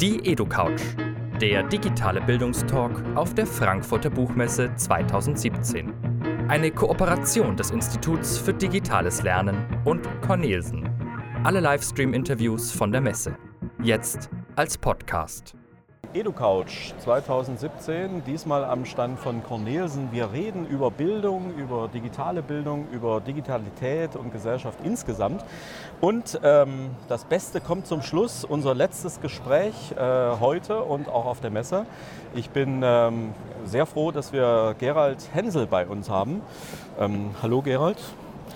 Die 0.00 0.18
EduCouch, 0.26 0.80
der 1.40 1.62
digitale 1.62 2.20
Bildungstalk 2.20 3.00
auf 3.14 3.32
der 3.32 3.46
Frankfurter 3.46 4.10
Buchmesse 4.10 4.74
2017. 4.74 5.92
Eine 6.48 6.72
Kooperation 6.72 7.56
des 7.56 7.70
Instituts 7.70 8.36
für 8.36 8.52
digitales 8.52 9.22
Lernen 9.22 9.56
und 9.84 10.08
Cornelsen. 10.20 10.88
Alle 11.44 11.60
Livestream-Interviews 11.60 12.72
von 12.72 12.90
der 12.90 13.02
Messe. 13.02 13.36
Jetzt 13.84 14.30
als 14.56 14.76
Podcast. 14.76 15.54
EduCouch 16.12 16.94
2017, 16.98 18.24
diesmal 18.24 18.64
am 18.64 18.84
Stand 18.84 19.18
von 19.18 19.42
Cornelsen. 19.42 20.10
Wir 20.12 20.32
reden 20.32 20.66
über 20.66 20.90
Bildung, 20.90 21.54
über 21.56 21.88
digitale 21.88 22.42
Bildung, 22.42 22.86
über 22.92 23.20
Digitalität 23.20 24.16
und 24.16 24.32
Gesellschaft 24.32 24.78
insgesamt. 24.84 25.44
Und 26.00 26.38
ähm, 26.42 26.90
das 27.08 27.24
Beste 27.24 27.60
kommt 27.60 27.86
zum 27.86 28.02
Schluss, 28.02 28.44
unser 28.44 28.74
letztes 28.74 29.20
Gespräch 29.20 29.92
äh, 29.92 30.38
heute 30.40 30.82
und 30.82 31.08
auch 31.08 31.26
auf 31.26 31.40
der 31.40 31.50
Messe. 31.50 31.86
Ich 32.34 32.50
bin 32.50 32.82
ähm, 32.84 33.32
sehr 33.64 33.86
froh, 33.86 34.10
dass 34.10 34.32
wir 34.32 34.74
Gerald 34.78 35.28
Hensel 35.32 35.66
bei 35.66 35.86
uns 35.86 36.10
haben. 36.10 36.42
Ähm, 36.98 37.30
hallo 37.42 37.62
Gerald. 37.62 37.98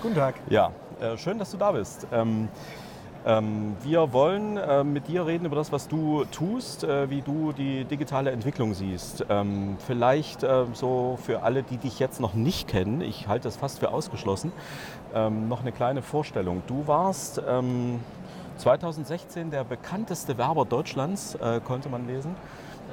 Guten 0.01 0.15
Tag. 0.15 0.35
Ja, 0.49 0.71
äh, 1.01 1.17
schön, 1.17 1.39
dass 1.39 1.51
du 1.51 1.57
da 1.57 1.71
bist. 1.71 2.05
Ähm, 3.25 3.75
wir 3.83 4.13
wollen 4.13 4.57
äh, 4.57 4.83
mit 4.83 5.07
dir 5.07 5.25
reden 5.25 5.45
über 5.45 5.55
das, 5.55 5.71
was 5.71 5.87
du 5.87 6.23
tust, 6.25 6.83
äh, 6.83 7.09
wie 7.09 7.21
du 7.21 7.51
die 7.51 7.83
digitale 7.83 8.31
Entwicklung 8.31 8.73
siehst. 8.73 9.25
Ähm, 9.29 9.77
vielleicht 9.85 10.43
äh, 10.43 10.65
so 10.73 11.19
für 11.21 11.43
alle, 11.43 11.63
die 11.63 11.77
dich 11.77 11.99
jetzt 11.99 12.21
noch 12.21 12.33
nicht 12.33 12.67
kennen, 12.69 13.01
ich 13.01 13.27
halte 13.27 13.43
das 13.43 13.57
fast 13.57 13.79
für 13.79 13.91
ausgeschlossen, 13.91 14.53
ähm, 15.13 15.49
noch 15.49 15.61
eine 15.61 15.71
kleine 15.71 16.01
Vorstellung. 16.01 16.63
Du 16.67 16.87
warst 16.87 17.41
2016 18.57 19.51
der 19.51 19.63
bekannteste 19.63 20.37
Werber 20.37 20.65
Deutschlands, 20.65 21.37
konnte 21.65 21.89
man 21.89 22.07
lesen. 22.07 22.35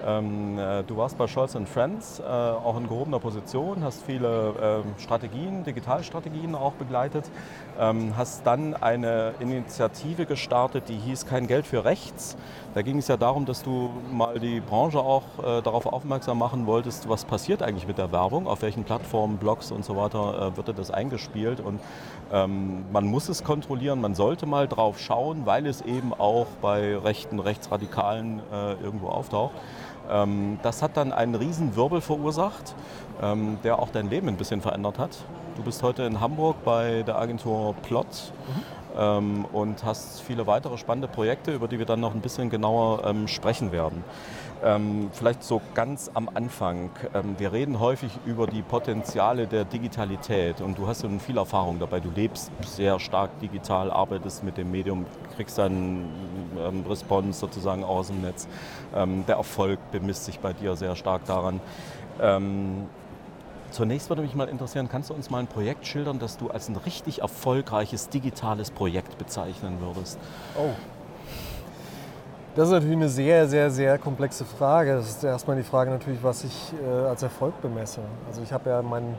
Ähm, 0.04 0.58
äh, 0.58 0.82
du 0.84 0.96
warst 0.96 1.16
bei 1.16 1.26
Scholz 1.26 1.56
Friends 1.72 2.20
äh, 2.20 2.22
auch 2.24 2.76
in 2.76 2.88
gehobener 2.88 3.18
Position, 3.18 3.82
hast 3.82 4.02
viele 4.04 4.54
ähm, 4.60 4.94
Strategien, 4.98 5.64
Digitalstrategien 5.64 6.54
auch 6.54 6.72
begleitet, 6.72 7.30
ähm, 7.78 8.16
hast 8.16 8.46
dann 8.46 8.74
eine 8.74 9.34
Initiative 9.40 10.26
gestartet, 10.26 10.88
die 10.88 10.96
hieß 10.96 11.26
Kein 11.26 11.46
Geld 11.46 11.66
für 11.66 11.84
Rechts. 11.84 12.36
Da 12.74 12.82
ging 12.82 12.98
es 12.98 13.08
ja 13.08 13.16
darum, 13.16 13.46
dass 13.46 13.62
du 13.62 13.90
mal 14.12 14.38
die 14.38 14.60
Branche 14.60 14.98
auch 14.98 15.22
äh, 15.38 15.62
darauf 15.62 15.86
aufmerksam 15.86 16.38
machen 16.38 16.66
wolltest, 16.66 17.08
was 17.08 17.24
passiert 17.24 17.62
eigentlich 17.62 17.86
mit 17.86 17.98
der 17.98 18.12
Werbung, 18.12 18.46
auf 18.46 18.62
welchen 18.62 18.84
Plattformen, 18.84 19.38
Blogs 19.38 19.72
und 19.72 19.84
so 19.84 19.96
weiter 19.96 20.56
wird 20.56 20.78
das 20.78 20.90
eingespielt 20.90 21.60
und 21.60 21.80
man 22.30 23.06
muss 23.06 23.28
es 23.28 23.44
kontrollieren, 23.44 24.00
man 24.00 24.14
sollte 24.14 24.46
mal 24.46 24.66
drauf 24.66 24.98
schauen, 24.98 25.46
weil 25.46 25.66
es 25.66 25.80
eben 25.82 26.12
auch 26.12 26.46
bei 26.60 26.96
rechten, 26.96 27.38
rechtsradikalen 27.38 28.42
irgendwo 28.82 29.08
auftaucht. 29.08 29.54
Ähm, 30.10 30.58
das 30.62 30.82
hat 30.82 30.96
dann 30.96 31.12
einen 31.12 31.34
riesen 31.34 31.76
Wirbel 31.76 32.00
verursacht, 32.00 32.74
ähm, 33.22 33.58
der 33.64 33.78
auch 33.78 33.90
dein 33.90 34.10
Leben 34.10 34.28
ein 34.28 34.36
bisschen 34.36 34.60
verändert 34.60 34.98
hat. 34.98 35.10
Du 35.56 35.62
bist 35.62 35.82
heute 35.82 36.02
in 36.02 36.20
Hamburg 36.20 36.56
bei 36.64 37.02
der 37.02 37.18
Agentur 37.18 37.74
Plot 37.82 38.06
mhm. 38.06 38.62
Ähm, 38.98 39.44
und 39.52 39.84
hast 39.84 40.22
viele 40.22 40.46
weitere 40.46 40.78
spannende 40.78 41.06
Projekte, 41.06 41.52
über 41.52 41.68
die 41.68 41.78
wir 41.78 41.84
dann 41.84 42.00
noch 42.00 42.14
ein 42.14 42.22
bisschen 42.22 42.48
genauer 42.48 43.14
sprechen 43.26 43.70
werden. 43.70 44.02
Ähm, 44.66 45.10
vielleicht 45.12 45.44
so 45.44 45.62
ganz 45.74 46.10
am 46.12 46.28
Anfang. 46.34 46.90
Ähm, 47.14 47.36
wir 47.38 47.52
reden 47.52 47.78
häufig 47.78 48.10
über 48.26 48.48
die 48.48 48.62
Potenziale 48.62 49.46
der 49.46 49.64
Digitalität 49.64 50.60
und 50.60 50.76
du 50.76 50.88
hast 50.88 51.04
ja 51.04 51.08
viel 51.20 51.38
Erfahrung 51.38 51.78
dabei. 51.78 52.00
Du 52.00 52.10
lebst 52.10 52.50
sehr 52.62 52.98
stark 52.98 53.38
digital, 53.38 53.92
arbeitest 53.92 54.42
mit 54.42 54.56
dem 54.56 54.72
Medium, 54.72 55.06
kriegst 55.36 55.56
dann 55.56 56.06
ähm, 56.58 56.84
Response 56.88 57.38
sozusagen 57.38 57.84
aus 57.84 58.08
dem 58.08 58.22
Netz. 58.22 58.48
Ähm, 58.92 59.24
der 59.28 59.36
Erfolg 59.36 59.78
bemisst 59.92 60.24
sich 60.24 60.40
bei 60.40 60.52
dir 60.52 60.74
sehr 60.74 60.96
stark 60.96 61.24
daran. 61.26 61.60
Ähm, 62.20 62.86
Zunächst 63.72 64.08
würde 64.08 64.22
mich 64.22 64.34
mal 64.34 64.48
interessieren, 64.48 64.88
kannst 64.88 65.10
du 65.10 65.14
uns 65.14 65.28
mal 65.28 65.40
ein 65.40 65.48
Projekt 65.48 65.86
schildern, 65.86 66.18
das 66.18 66.38
du 66.38 66.48
als 66.50 66.68
ein 66.68 66.76
richtig 66.76 67.20
erfolgreiches 67.20 68.08
digitales 68.08 68.70
Projekt 68.70 69.18
bezeichnen 69.18 69.80
würdest? 69.80 70.18
Oh, 70.56 70.70
das 72.56 72.68
ist 72.68 72.72
natürlich 72.72 72.96
eine 72.96 73.08
sehr, 73.10 73.46
sehr, 73.48 73.70
sehr 73.70 73.98
komplexe 73.98 74.46
Frage. 74.46 74.94
Das 74.94 75.10
ist 75.10 75.22
erstmal 75.22 75.58
die 75.58 75.62
Frage 75.62 75.90
natürlich, 75.90 76.22
was 76.22 76.42
ich 76.42 76.72
äh, 76.82 77.06
als 77.06 77.22
Erfolg 77.22 77.60
bemesse. 77.60 78.00
Also 78.26 78.40
ich 78.42 78.50
habe 78.50 78.70
ja 78.70 78.80
mein 78.80 79.14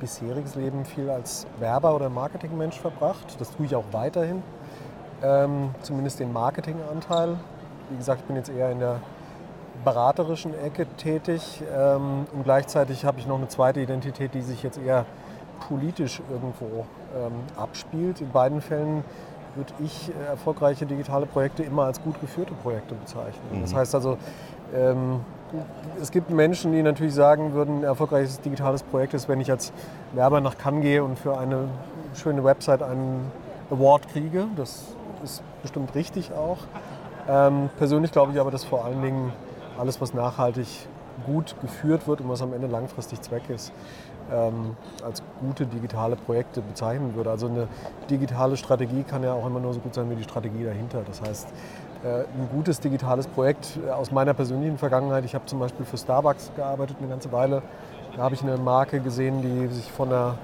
bisheriges 0.00 0.54
Leben 0.54 0.86
viel 0.86 1.10
als 1.10 1.46
Werber 1.58 1.94
oder 1.94 2.08
Marketingmensch 2.08 2.80
verbracht. 2.80 3.38
Das 3.38 3.54
tue 3.54 3.66
ich 3.66 3.76
auch 3.76 3.84
weiterhin. 3.92 4.42
Ähm, 5.22 5.74
zumindest 5.82 6.20
den 6.20 6.32
Marketinganteil. 6.32 7.36
Wie 7.90 7.98
gesagt, 7.98 8.22
ich 8.22 8.26
bin 8.26 8.36
jetzt 8.36 8.48
eher 8.48 8.70
in 8.70 8.78
der 8.78 9.00
beraterischen 9.84 10.58
Ecke 10.58 10.86
tätig 10.96 11.62
ähm, 11.76 12.26
und 12.32 12.44
gleichzeitig 12.44 13.04
habe 13.04 13.18
ich 13.18 13.26
noch 13.26 13.36
eine 13.36 13.48
zweite 13.48 13.80
Identität, 13.80 14.32
die 14.32 14.40
sich 14.40 14.62
jetzt 14.62 14.78
eher 14.78 15.04
politisch 15.68 16.22
irgendwo 16.30 16.86
ähm, 17.14 17.32
abspielt. 17.56 18.22
In 18.22 18.30
beiden 18.30 18.62
Fällen 18.62 19.04
würde 19.54 19.72
ich 19.84 20.10
äh, 20.10 20.28
erfolgreiche 20.28 20.86
digitale 20.86 21.26
Projekte 21.26 21.62
immer 21.62 21.84
als 21.84 22.02
gut 22.02 22.20
geführte 22.20 22.54
Projekte 22.54 22.94
bezeichnen. 22.94 23.42
Mhm. 23.52 23.60
Das 23.62 23.74
heißt 23.74 23.94
also, 23.94 24.16
ähm, 24.74 25.20
es 26.00 26.10
gibt 26.10 26.30
Menschen, 26.30 26.72
die 26.72 26.82
natürlich 26.82 27.14
sagen 27.14 27.52
würden, 27.54 27.78
ein 27.78 27.84
erfolgreiches 27.84 28.40
digitales 28.40 28.82
Projekt 28.82 29.14
ist, 29.14 29.28
wenn 29.28 29.40
ich 29.40 29.50
als 29.50 29.72
Werber 30.12 30.40
nach 30.40 30.56
Cannes 30.56 30.82
gehe 30.82 31.02
und 31.02 31.18
für 31.18 31.36
eine 31.36 31.68
schöne 32.14 32.44
Website 32.44 32.82
einen 32.82 33.30
Award 33.70 34.08
kriege. 34.08 34.46
Das 34.56 34.84
ist 35.24 35.42
bestimmt 35.62 35.94
richtig 35.94 36.32
auch. 36.32 36.58
Ähm, 37.28 37.68
persönlich 37.78 38.12
glaube 38.12 38.32
ich 38.32 38.40
aber, 38.40 38.50
dass 38.50 38.64
vor 38.64 38.84
allen 38.84 39.02
Dingen 39.02 39.32
alles, 39.78 40.00
was 40.00 40.14
nachhaltig 40.14 40.66
gut 41.26 41.54
geführt 41.60 42.06
wird 42.06 42.20
und 42.20 42.28
was 42.28 42.42
am 42.42 42.52
Ende 42.52 42.66
langfristig 42.66 43.20
Zweck 43.20 43.42
ist, 43.48 43.72
ähm, 44.32 44.76
als 45.04 45.22
gute 45.40 45.66
digitale 45.66 46.16
Projekte 46.16 46.60
bezeichnen 46.60 47.14
würde. 47.14 47.30
Also 47.30 47.48
eine 47.48 47.68
digitale 48.08 48.56
Strategie 48.56 49.02
kann 49.02 49.22
ja 49.22 49.32
auch 49.32 49.46
immer 49.46 49.60
nur 49.60 49.74
so 49.74 49.80
gut 49.80 49.94
sein 49.94 50.10
wie 50.10 50.16
die 50.16 50.22
Strategie 50.24 50.64
dahinter. 50.64 51.02
Das 51.06 51.20
heißt, 51.22 51.48
äh, 52.02 52.20
ein 52.20 52.48
gutes 52.52 52.80
digitales 52.80 53.26
Projekt 53.26 53.78
äh, 53.86 53.90
aus 53.90 54.10
meiner 54.10 54.34
persönlichen 54.34 54.78
Vergangenheit, 54.78 55.24
ich 55.24 55.34
habe 55.34 55.46
zum 55.46 55.58
Beispiel 55.60 55.84
für 55.84 55.98
Starbucks 55.98 56.52
gearbeitet 56.56 56.96
eine 56.98 57.08
ganze 57.08 57.30
Weile, 57.32 57.62
da 58.16 58.22
habe 58.22 58.34
ich 58.34 58.42
eine 58.42 58.56
Marke 58.56 59.00
gesehen, 59.00 59.42
die 59.42 59.72
sich 59.72 59.90
von 59.92 60.08
einer 60.08 60.38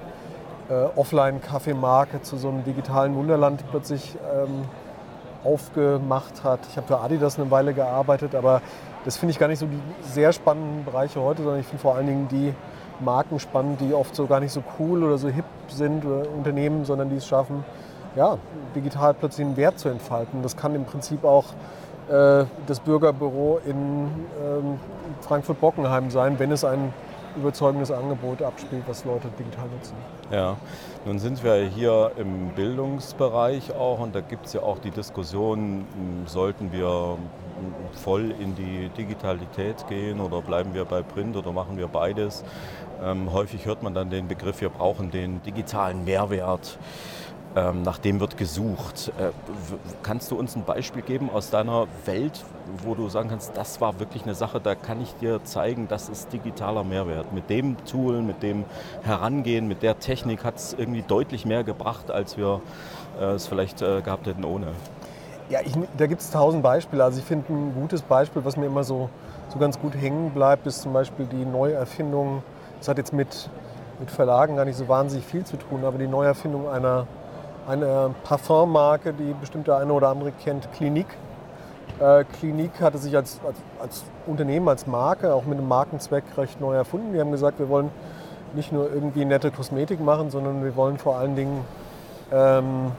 äh, 0.69 0.73
Offline-Kaffeemarke 0.95 2.21
zu 2.21 2.37
so 2.37 2.49
einem 2.49 2.63
digitalen 2.63 3.15
Wunderland 3.15 3.63
plötzlich 3.71 4.15
ähm, 4.35 4.65
aufgemacht 5.43 6.43
hat. 6.43 6.59
Ich 6.69 6.77
habe 6.77 6.87
für 6.87 6.99
Adidas 6.99 7.39
eine 7.39 7.49
Weile 7.49 7.73
gearbeitet, 7.73 8.35
aber 8.35 8.61
das 9.07 9.15
finde 9.15 9.31
ich 9.31 9.39
gar 9.39 9.47
nicht 9.47 9.59
so 9.59 9.67
die 9.67 9.79
sehr 10.01 10.33
spannenden 10.33 10.83
Bereiche 10.83 11.21
heute, 11.21 11.41
sondern 11.41 11.61
ich 11.61 11.65
finde 11.65 11.81
vor 11.81 11.95
allen 11.95 12.07
Dingen 12.07 12.27
die 12.27 12.53
Marken 12.99 13.39
spannend, 13.39 13.79
die 13.79 13.93
oft 13.93 14.13
so 14.13 14.27
gar 14.27 14.41
nicht 14.41 14.51
so 14.51 14.61
cool 14.77 15.01
oder 15.01 15.17
so 15.17 15.29
hip 15.29 15.45
sind 15.69 16.03
oder 16.03 16.29
Unternehmen, 16.29 16.83
sondern 16.83 17.09
die 17.09 17.15
es 17.15 17.25
schaffen, 17.25 17.63
ja, 18.17 18.37
digital 18.75 19.13
plötzlich 19.13 19.47
einen 19.47 19.55
Wert 19.55 19.79
zu 19.79 19.87
entfalten. 19.87 20.43
Das 20.43 20.57
kann 20.57 20.75
im 20.75 20.83
Prinzip 20.83 21.23
auch 21.23 21.45
äh, 22.09 22.43
das 22.65 22.81
Bürgerbüro 22.81 23.61
in 23.65 23.75
ähm, 23.75 24.79
Frankfurt-Bockenheim 25.21 26.11
sein, 26.11 26.37
wenn 26.37 26.51
es 26.51 26.65
ein 26.65 26.93
überzeugendes 27.37 27.91
Angebot 27.91 28.41
abspielt, 28.41 28.83
was 28.87 29.05
Leute 29.05 29.29
digital 29.39 29.67
nutzen. 29.69 29.95
Ja, 30.31 30.57
nun 31.05 31.19
sind 31.19 31.45
wir 31.45 31.55
hier 31.55 32.11
im 32.17 32.49
Bildungsbereich 32.49 33.73
auch 33.73 33.99
und 33.99 34.15
da 34.15 34.19
gibt 34.19 34.47
es 34.47 34.53
ja 34.53 34.63
auch 34.63 34.79
die 34.79 34.91
Diskussion, 34.91 35.85
sollten 36.25 36.73
wir 36.73 37.17
voll 37.93 38.33
in 38.39 38.55
die 38.55 38.89
Digitalität 38.89 39.87
gehen 39.87 40.19
oder 40.19 40.41
bleiben 40.41 40.73
wir 40.73 40.85
bei 40.85 41.01
Print 41.01 41.35
oder 41.35 41.51
machen 41.51 41.77
wir 41.77 41.87
beides? 41.87 42.43
Ähm, 43.03 43.31
häufig 43.31 43.65
hört 43.65 43.83
man 43.83 43.93
dann 43.93 44.09
den 44.09 44.27
Begriff, 44.27 44.61
wir 44.61 44.69
brauchen 44.69 45.11
den 45.11 45.41
digitalen 45.43 46.05
Mehrwert. 46.05 46.77
Ähm, 47.55 47.81
nach 47.81 47.97
dem 47.97 48.19
wird 48.19 48.37
gesucht. 48.37 49.11
Äh, 49.17 49.31
kannst 50.03 50.29
du 50.29 50.37
uns 50.37 50.55
ein 50.55 50.63
Beispiel 50.63 51.01
geben 51.01 51.29
aus 51.31 51.49
deiner 51.49 51.87
Welt, 52.05 52.43
wo 52.83 52.93
du 52.93 53.09
sagen 53.09 53.29
kannst, 53.29 53.55
das 53.55 53.81
war 53.81 53.99
wirklich 53.99 54.23
eine 54.23 54.35
Sache, 54.35 54.59
da 54.59 54.75
kann 54.75 55.01
ich 55.01 55.13
dir 55.15 55.43
zeigen, 55.43 55.87
das 55.87 56.09
ist 56.09 56.31
digitaler 56.33 56.83
Mehrwert. 56.83 57.33
Mit 57.33 57.49
dem 57.49 57.77
Tool, 57.85 58.21
mit 58.21 58.43
dem 58.43 58.65
Herangehen, 59.01 59.67
mit 59.67 59.81
der 59.81 59.97
Technik 59.97 60.43
hat 60.43 60.57
es 60.57 60.75
irgendwie 60.77 61.01
deutlich 61.01 61.45
mehr 61.45 61.63
gebracht, 61.63 62.11
als 62.11 62.37
wir 62.37 62.61
äh, 63.19 63.23
es 63.31 63.47
vielleicht 63.47 63.81
äh, 63.81 64.01
gehabt 64.01 64.27
hätten 64.27 64.43
ohne. 64.43 64.67
Ja, 65.49 65.59
ich, 65.63 65.73
da 65.97 66.07
gibt 66.07 66.21
es 66.21 66.31
tausend 66.31 66.61
Beispiele. 66.61 67.03
Also 67.03 67.19
ich 67.19 67.25
finde 67.25 67.53
ein 67.53 67.73
gutes 67.73 68.01
Beispiel, 68.01 68.43
was 68.43 68.57
mir 68.57 68.65
immer 68.65 68.83
so, 68.83 69.09
so 69.49 69.59
ganz 69.59 69.79
gut 69.79 69.95
hängen 69.95 70.31
bleibt, 70.31 70.67
ist 70.67 70.81
zum 70.81 70.93
Beispiel 70.93 71.25
die 71.25 71.45
Neuerfindung 71.45 72.43
das 72.79 72.87
hat 72.87 72.97
jetzt 72.97 73.13
mit, 73.13 73.49
mit 73.99 74.11
Verlagen 74.11 74.55
gar 74.55 74.65
nicht 74.65 74.77
so 74.77 74.87
wahnsinnig 74.87 75.25
viel 75.25 75.43
zu 75.43 75.57
tun, 75.57 75.83
aber 75.83 75.97
die 75.97 76.07
Neuerfindung 76.07 76.69
einer, 76.69 77.07
einer 77.67 78.11
Parfummarke, 78.23 79.13
die 79.13 79.33
bestimmt 79.39 79.67
der 79.67 79.77
eine 79.77 79.93
oder 79.93 80.09
andere 80.09 80.31
kennt, 80.31 80.71
Clinique. 80.73 81.15
Äh, 81.99 82.23
Clinique 82.39 82.79
hatte 82.81 82.97
sich 82.97 83.15
als, 83.15 83.39
als, 83.45 83.57
als, 83.81 84.03
Unternehmen, 84.27 84.67
als 84.67 84.85
Marke, 84.85 85.33
auch 85.33 85.45
mit 85.45 85.57
einem 85.57 85.67
Markenzweck 85.67 86.23
recht 86.37 86.61
neu 86.61 86.75
erfunden. 86.75 87.13
Die 87.13 87.19
haben 87.19 87.31
gesagt, 87.31 87.59
wir 87.59 87.69
wollen 87.69 87.89
nicht 88.53 88.71
nur 88.71 88.91
irgendwie 88.93 89.25
nette 89.25 89.51
Kosmetik 89.51 89.99
machen, 89.99 90.29
sondern 90.29 90.63
wir 90.63 90.75
wollen 90.75 90.97
vor 90.97 91.17
allen 91.17 91.35
Dingen 91.35 91.65
ähm, 92.31 92.91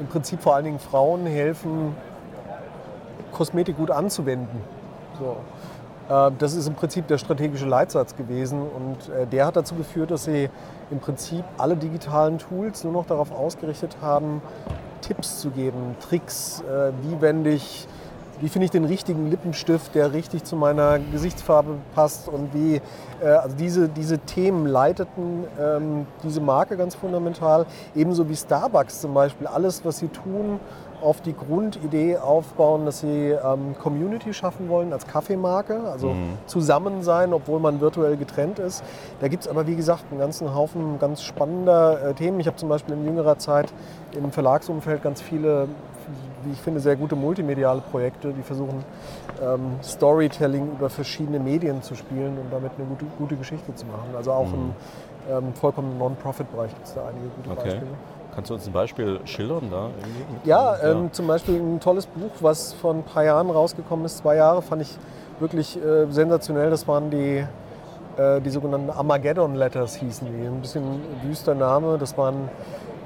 im 0.00 0.06
Prinzip 0.06 0.40
vor 0.40 0.54
allen 0.54 0.64
Dingen 0.64 0.78
Frauen 0.78 1.26
helfen, 1.26 1.94
Kosmetik 3.32 3.76
gut 3.76 3.90
anzuwenden. 3.90 4.60
So. 5.18 5.36
Äh, 6.08 6.30
das 6.38 6.54
ist 6.54 6.66
im 6.66 6.74
Prinzip 6.74 7.06
der 7.06 7.18
strategische 7.18 7.66
Leitsatz 7.66 8.16
gewesen 8.16 8.62
und 8.62 9.08
äh, 9.08 9.26
der 9.26 9.46
hat 9.46 9.56
dazu 9.56 9.74
geführt, 9.74 10.10
dass 10.10 10.24
sie 10.24 10.48
im 10.90 10.98
Prinzip 11.00 11.44
alle 11.58 11.76
digitalen 11.76 12.38
Tools 12.38 12.84
nur 12.84 12.92
noch 12.92 13.06
darauf 13.06 13.30
ausgerichtet 13.30 13.96
haben, 14.00 14.40
Tipps 15.02 15.40
zu 15.40 15.50
geben, 15.50 15.96
Tricks, 16.00 16.62
äh, 16.62 16.92
wie 17.02 17.20
wende 17.20 17.50
ich 17.50 17.86
wie 18.40 18.48
finde 18.48 18.66
ich 18.66 18.70
den 18.70 18.84
richtigen 18.84 19.30
Lippenstift, 19.30 19.94
der 19.94 20.12
richtig 20.12 20.44
zu 20.44 20.56
meiner 20.56 20.98
Gesichtsfarbe 20.98 21.76
passt 21.94 22.28
und 22.28 22.54
wie, 22.54 22.80
äh, 23.22 23.26
also 23.26 23.56
diese, 23.56 23.88
diese 23.88 24.18
Themen 24.18 24.66
leiteten 24.66 25.44
ähm, 25.60 26.06
diese 26.22 26.40
Marke 26.40 26.76
ganz 26.76 26.94
fundamental, 26.94 27.66
ebenso 27.94 28.28
wie 28.28 28.36
Starbucks 28.36 29.00
zum 29.00 29.14
Beispiel, 29.14 29.46
alles, 29.46 29.84
was 29.84 29.98
sie 29.98 30.08
tun, 30.08 30.60
auf 31.00 31.20
die 31.20 31.34
Grundidee 31.34 32.16
aufbauen, 32.16 32.84
dass 32.84 33.00
sie 33.00 33.30
ähm, 33.30 33.76
Community 33.80 34.34
schaffen 34.34 34.68
wollen 34.68 34.92
als 34.92 35.06
Kaffeemarke, 35.06 35.80
also 35.80 36.08
mhm. 36.08 36.38
zusammen 36.46 37.02
sein, 37.02 37.32
obwohl 37.32 37.60
man 37.60 37.80
virtuell 37.80 38.16
getrennt 38.16 38.58
ist. 38.58 38.82
Da 39.20 39.28
gibt 39.28 39.44
es 39.44 39.48
aber, 39.48 39.66
wie 39.66 39.76
gesagt, 39.76 40.04
einen 40.10 40.18
ganzen 40.18 40.54
Haufen 40.54 40.98
ganz 40.98 41.22
spannender 41.22 42.08
äh, 42.08 42.14
Themen. 42.14 42.40
Ich 42.40 42.46
habe 42.46 42.56
zum 42.56 42.68
Beispiel 42.68 42.94
in 42.94 43.04
jüngerer 43.04 43.38
Zeit 43.38 43.72
im 44.12 44.32
Verlagsumfeld 44.32 45.02
ganz 45.02 45.20
viele 45.20 45.68
wie 46.44 46.52
ich 46.52 46.60
finde, 46.60 46.80
sehr 46.80 46.96
gute 46.96 47.16
multimediale 47.16 47.80
Projekte, 47.80 48.32
die 48.32 48.42
versuchen, 48.42 48.84
ähm, 49.42 49.78
Storytelling 49.82 50.72
über 50.72 50.90
verschiedene 50.90 51.38
Medien 51.38 51.82
zu 51.82 51.94
spielen 51.94 52.38
und 52.38 52.50
damit 52.50 52.72
eine 52.78 52.86
gute, 52.86 53.04
gute 53.18 53.36
Geschichte 53.36 53.74
zu 53.74 53.86
machen. 53.86 54.14
Also 54.16 54.32
auch 54.32 54.48
mhm. 54.48 54.54
im 54.54 54.74
ähm, 55.30 55.54
vollkommen 55.54 55.98
Non-Profit-Bereich 55.98 56.74
gibt 56.74 56.86
es 56.86 56.94
da 56.94 57.02
einige 57.08 57.28
gute 57.28 57.50
okay. 57.50 57.62
Beispiele. 57.64 57.90
Kannst 58.34 58.50
du 58.50 58.54
uns 58.54 58.66
ein 58.66 58.72
Beispiel 58.72 59.20
schildern 59.24 59.68
da? 59.70 59.90
Ja, 60.44 60.76
ähm, 60.82 61.04
ja, 61.04 61.12
zum 61.12 61.26
Beispiel 61.26 61.56
ein 61.56 61.80
tolles 61.80 62.06
Buch, 62.06 62.30
was 62.40 62.72
vor 62.72 62.94
ein 62.94 63.02
paar 63.02 63.24
Jahren 63.24 63.50
rausgekommen 63.50 64.06
ist, 64.06 64.18
zwei 64.18 64.36
Jahre, 64.36 64.62
fand 64.62 64.82
ich 64.82 64.96
wirklich 65.40 65.76
äh, 65.76 66.06
sensationell. 66.10 66.70
Das 66.70 66.86
waren 66.86 67.10
die, 67.10 67.44
äh, 68.16 68.40
die 68.40 68.50
sogenannten 68.50 68.90
Armageddon 68.90 69.54
Letters 69.54 69.96
hießen 69.96 70.28
die. 70.28 70.46
Ein 70.46 70.60
bisschen 70.60 71.00
wüster 71.24 71.54
Name. 71.54 71.98
Das 71.98 72.16
war 72.16 72.32
ein 72.32 72.48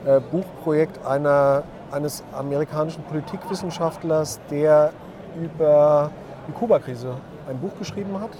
äh, 0.04 0.20
Buchprojekt 0.20 1.04
einer 1.06 1.62
eines 1.92 2.24
amerikanischen 2.32 3.02
Politikwissenschaftlers, 3.04 4.40
der 4.50 4.92
über 5.40 6.10
die 6.48 6.52
Kuba-Krise 6.52 7.14
ein 7.48 7.58
Buch 7.58 7.72
geschrieben 7.78 8.20
hat 8.20 8.30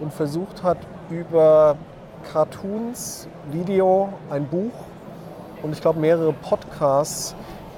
und 0.00 0.12
versucht 0.12 0.62
hat, 0.62 0.78
über 1.10 1.76
Cartoons, 2.32 3.28
Video, 3.50 4.10
ein 4.30 4.46
Buch 4.46 4.72
und 5.62 5.72
ich 5.72 5.80
glaube 5.80 5.98
mehrere 5.98 6.32
Podcasts 6.32 7.34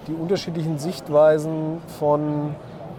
die 0.07 0.13
unterschiedlichen 0.13 0.79
Sichtweisen 0.79 1.81
von 1.99 2.55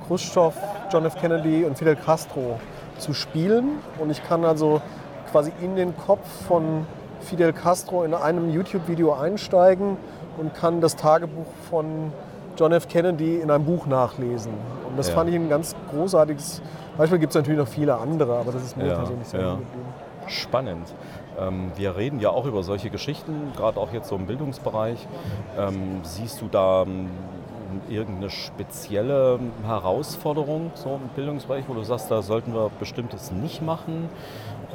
Khrushchev, 0.08 0.56
John 0.92 1.06
F. 1.06 1.16
Kennedy 1.16 1.66
und 1.66 1.78
Fidel 1.78 1.96
Castro 1.96 2.60
zu 2.98 3.14
spielen. 3.14 3.80
Und 4.00 4.10
ich 4.10 4.24
kann 4.24 4.44
also 4.46 4.82
quasi 5.32 5.52
in 5.62 5.76
den 5.76 5.96
Kopf 5.98 6.28
von 6.48 6.86
Fidel 7.22 7.54
Castro 7.54 8.04
in 8.04 8.14
einem 8.14 8.50
YouTube-Video 8.50 9.14
einsteigen 9.14 9.98
und 10.38 10.54
kann 10.54 10.82
das 10.82 10.96
Tagebuch 10.96 11.48
von 11.70 12.12
John 12.58 12.72
F. 12.72 12.88
Kennedy 12.88 13.38
in 13.38 13.52
einem 13.52 13.66
Buch 13.66 13.86
nachlesen. 13.86 14.54
Und 14.88 14.98
das 14.98 15.10
ja. 15.10 15.16
fand 15.16 15.30
ich 15.30 15.36
ein 15.36 15.50
ganz 15.50 15.76
großartiges 15.92 16.62
Beispiel. 16.98 17.20
Gibt 17.20 17.32
es 17.32 17.36
natürlich 17.36 17.60
noch 17.60 17.68
viele 17.68 17.96
andere, 17.98 18.38
aber 18.38 18.52
das 18.52 18.64
ist 18.64 18.78
mir 18.78 18.88
ja, 18.88 18.96
persönlich 18.96 19.28
sehr 19.28 19.42
ja. 19.42 19.52
geblieben. 19.56 19.86
Spannend. 20.28 20.94
Ähm, 21.40 21.72
wir 21.76 21.96
reden 21.96 22.20
ja 22.20 22.30
auch 22.30 22.46
über 22.46 22.64
solche 22.64 22.90
Geschichten, 22.90 23.52
gerade 23.56 23.80
auch 23.80 23.92
jetzt 23.94 24.10
so 24.10 24.16
im 24.16 24.26
Bildungsbereich. 24.26 25.08
Ähm, 25.58 26.00
siehst 26.04 26.42
du 26.42 26.48
da 26.48 26.84
ähm, 26.84 27.10
irgendeine 27.90 28.30
spezielle 28.30 29.40
Herausforderung 29.66 30.72
so 30.76 31.00
im 31.02 31.10
Bildungsbereich, 31.16 31.66
wo 31.68 31.74
du 31.74 31.84
sagst, 31.84 32.10
da 32.10 32.22
sollten 32.22 32.54
wir 32.54 32.72
bestimmtes 32.80 33.32
nicht 33.32 33.62
machen? 33.62 34.10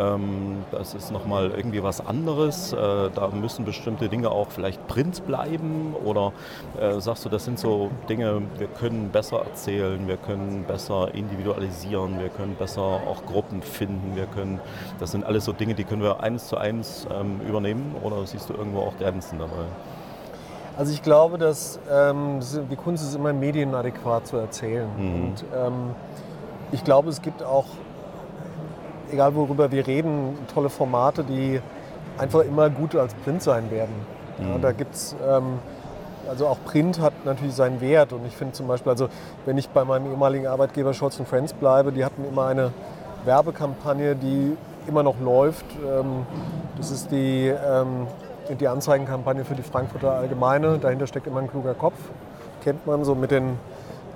Ähm, 0.01 0.65
das 0.71 0.95
ist 0.95 1.11
nochmal 1.11 1.51
irgendwie 1.51 1.83
was 1.83 2.05
anderes. 2.05 2.73
Äh, 2.73 2.77
da 3.15 3.29
müssen 3.33 3.65
bestimmte 3.65 4.09
Dinge 4.09 4.31
auch 4.31 4.51
vielleicht 4.51 4.87
Print 4.89 5.27
bleiben 5.27 5.95
oder 6.05 6.33
äh, 6.81 7.01
sagst 7.01 7.25
du, 7.25 7.29
das 7.29 7.45
sind 7.45 7.59
so 7.59 7.91
Dinge, 8.09 8.43
wir 8.59 8.69
können 8.69 9.11
besser 9.11 9.39
erzählen, 9.39 10.07
wir 10.07 10.17
können 10.17 10.65
besser 10.67 11.15
individualisieren, 11.15 12.19
wir 12.21 12.29
können 12.29 12.57
besser 12.57 12.83
auch 12.83 13.25
Gruppen 13.27 13.63
finden, 13.63 14.17
wir 14.17 14.27
können, 14.27 14.61
das 14.99 15.13
sind 15.13 15.25
alles 15.25 15.45
so 15.45 15.53
Dinge, 15.53 15.75
die 15.75 15.85
können 15.85 16.03
wir 16.03 16.23
eins 16.23 16.49
zu 16.49 16.57
eins 16.57 17.07
ähm, 17.13 17.41
übernehmen 17.47 17.95
oder 18.03 18.27
siehst 18.27 18.49
du 18.49 18.55
irgendwo 18.55 18.81
auch 18.81 18.97
Grenzen 18.99 19.39
dabei? 19.39 19.67
Also 20.79 20.93
ich 20.95 21.03
glaube, 21.03 21.37
dass 21.37 21.79
ähm, 21.91 22.41
die 22.71 22.77
Kunst 22.77 23.05
ist 23.05 23.15
immer 23.15 23.33
medienadäquat 23.33 24.27
zu 24.27 24.39
erzählen. 24.39 24.89
Mhm. 24.97 25.15
Und 25.15 25.45
ähm, 25.55 25.95
ich 26.73 26.85
glaube, 26.85 27.11
es 27.11 27.21
gibt 27.21 27.43
auch 27.43 27.67
egal 29.13 29.35
worüber 29.35 29.71
wir 29.71 29.87
reden, 29.87 30.37
tolle 30.53 30.69
Formate, 30.69 31.25
die 31.25 31.61
einfach 32.19 32.41
immer 32.41 32.71
gut 32.71 32.95
als 32.95 33.15
Print 33.15 33.43
sein 33.43 33.71
werden. 33.71 33.95
Ja, 34.39 34.57
mhm. 34.57 34.63
Da 34.63 34.73
gibt 34.73 34.95
es, 34.95 35.17
ähm, 35.27 35.59
also 36.29 36.47
auch 36.47 36.59
Print 36.65 37.01
hat 37.01 37.13
natürlich 37.25 37.55
seinen 37.55 37.81
Wert 37.81 38.13
und 38.13 38.27
ich 38.27 38.37
finde 38.37 38.53
zum 38.53 38.67
Beispiel, 38.67 38.91
also 38.91 39.09
wenn 39.47 39.59
ich 39.59 39.69
bei 39.69 39.85
meinem 39.85 40.07
ehemaligen 40.11 40.47
Arbeitgeber 40.47 40.95
Scholz 40.95 41.17
Friends 41.17 41.53
bleibe, 41.53 41.93
die 41.93 42.05
hatten 42.05 42.25
immer 42.25 42.47
eine 42.47 42.73
Werbekampagne, 43.25 44.17
die 44.17 44.57
immer 44.87 45.03
noch 45.03 45.21
läuft. 45.21 45.67
Ähm, 45.77 46.27
das 46.77 46.91
ist 46.91 47.11
die, 47.11 47.49
ähm, 47.49 48.07
die 48.59 48.69
Anzeigenkampagne 48.69 49.45
für 49.45 49.55
die 49.55 49.63
Frankfurter 49.63 50.13
Allgemeine. 50.13 50.79
Dahinter 50.79 51.07
steckt 51.07 51.27
immer 51.27 51.41
ein 51.41 51.51
kluger 51.51 51.75
Kopf. 51.75 51.97
Kennt 52.63 52.87
man 52.87 53.05
so 53.05 53.15
mit 53.15 53.31
den, 53.31 53.59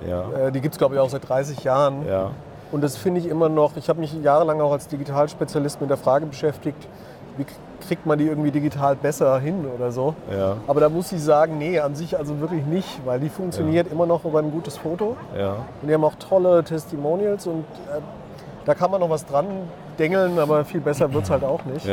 ja. 0.07 0.29
äh, 0.31 0.51
die 0.51 0.61
gibt 0.61 0.75
es 0.75 0.77
glaube 0.77 0.95
ich 0.95 1.01
auch 1.01 1.09
seit 1.09 1.27
30 1.27 1.63
Jahren. 1.63 2.05
Ja. 2.07 2.31
Und 2.75 2.81
das 2.81 2.97
finde 2.97 3.21
ich 3.21 3.27
immer 3.27 3.47
noch, 3.47 3.77
ich 3.77 3.87
habe 3.87 4.01
mich 4.01 4.13
jahrelang 4.21 4.59
auch 4.59 4.73
als 4.73 4.89
Digitalspezialist 4.89 5.79
mit 5.79 5.89
der 5.89 5.95
Frage 5.95 6.25
beschäftigt, 6.25 6.89
wie 7.37 7.45
kriegt 7.87 8.05
man 8.05 8.19
die 8.19 8.27
irgendwie 8.27 8.51
digital 8.51 8.97
besser 8.97 9.39
hin 9.39 9.65
oder 9.73 9.93
so. 9.93 10.13
Ja. 10.29 10.57
Aber 10.67 10.81
da 10.81 10.89
muss 10.89 11.09
ich 11.13 11.23
sagen, 11.23 11.57
nee, 11.57 11.79
an 11.79 11.95
sich 11.95 12.17
also 12.17 12.41
wirklich 12.41 12.65
nicht, 12.65 12.99
weil 13.05 13.21
die 13.21 13.29
funktioniert 13.29 13.87
ja. 13.87 13.93
immer 13.93 14.05
noch 14.05 14.25
über 14.25 14.39
ein 14.39 14.51
gutes 14.51 14.75
Foto. 14.75 15.15
Ja. 15.39 15.53
Und 15.81 15.87
die 15.87 15.93
haben 15.93 16.03
auch 16.03 16.15
tolle 16.15 16.65
Testimonials 16.65 17.47
und 17.47 17.61
äh, 17.61 18.01
da 18.65 18.73
kann 18.73 18.91
man 18.91 18.99
noch 18.99 19.09
was 19.09 19.25
dran 19.25 19.47
dengeln, 19.97 20.37
aber 20.37 20.65
viel 20.65 20.81
besser 20.81 21.13
wird 21.13 21.23
es 21.23 21.29
halt 21.29 21.45
auch 21.45 21.63
nicht. 21.63 21.87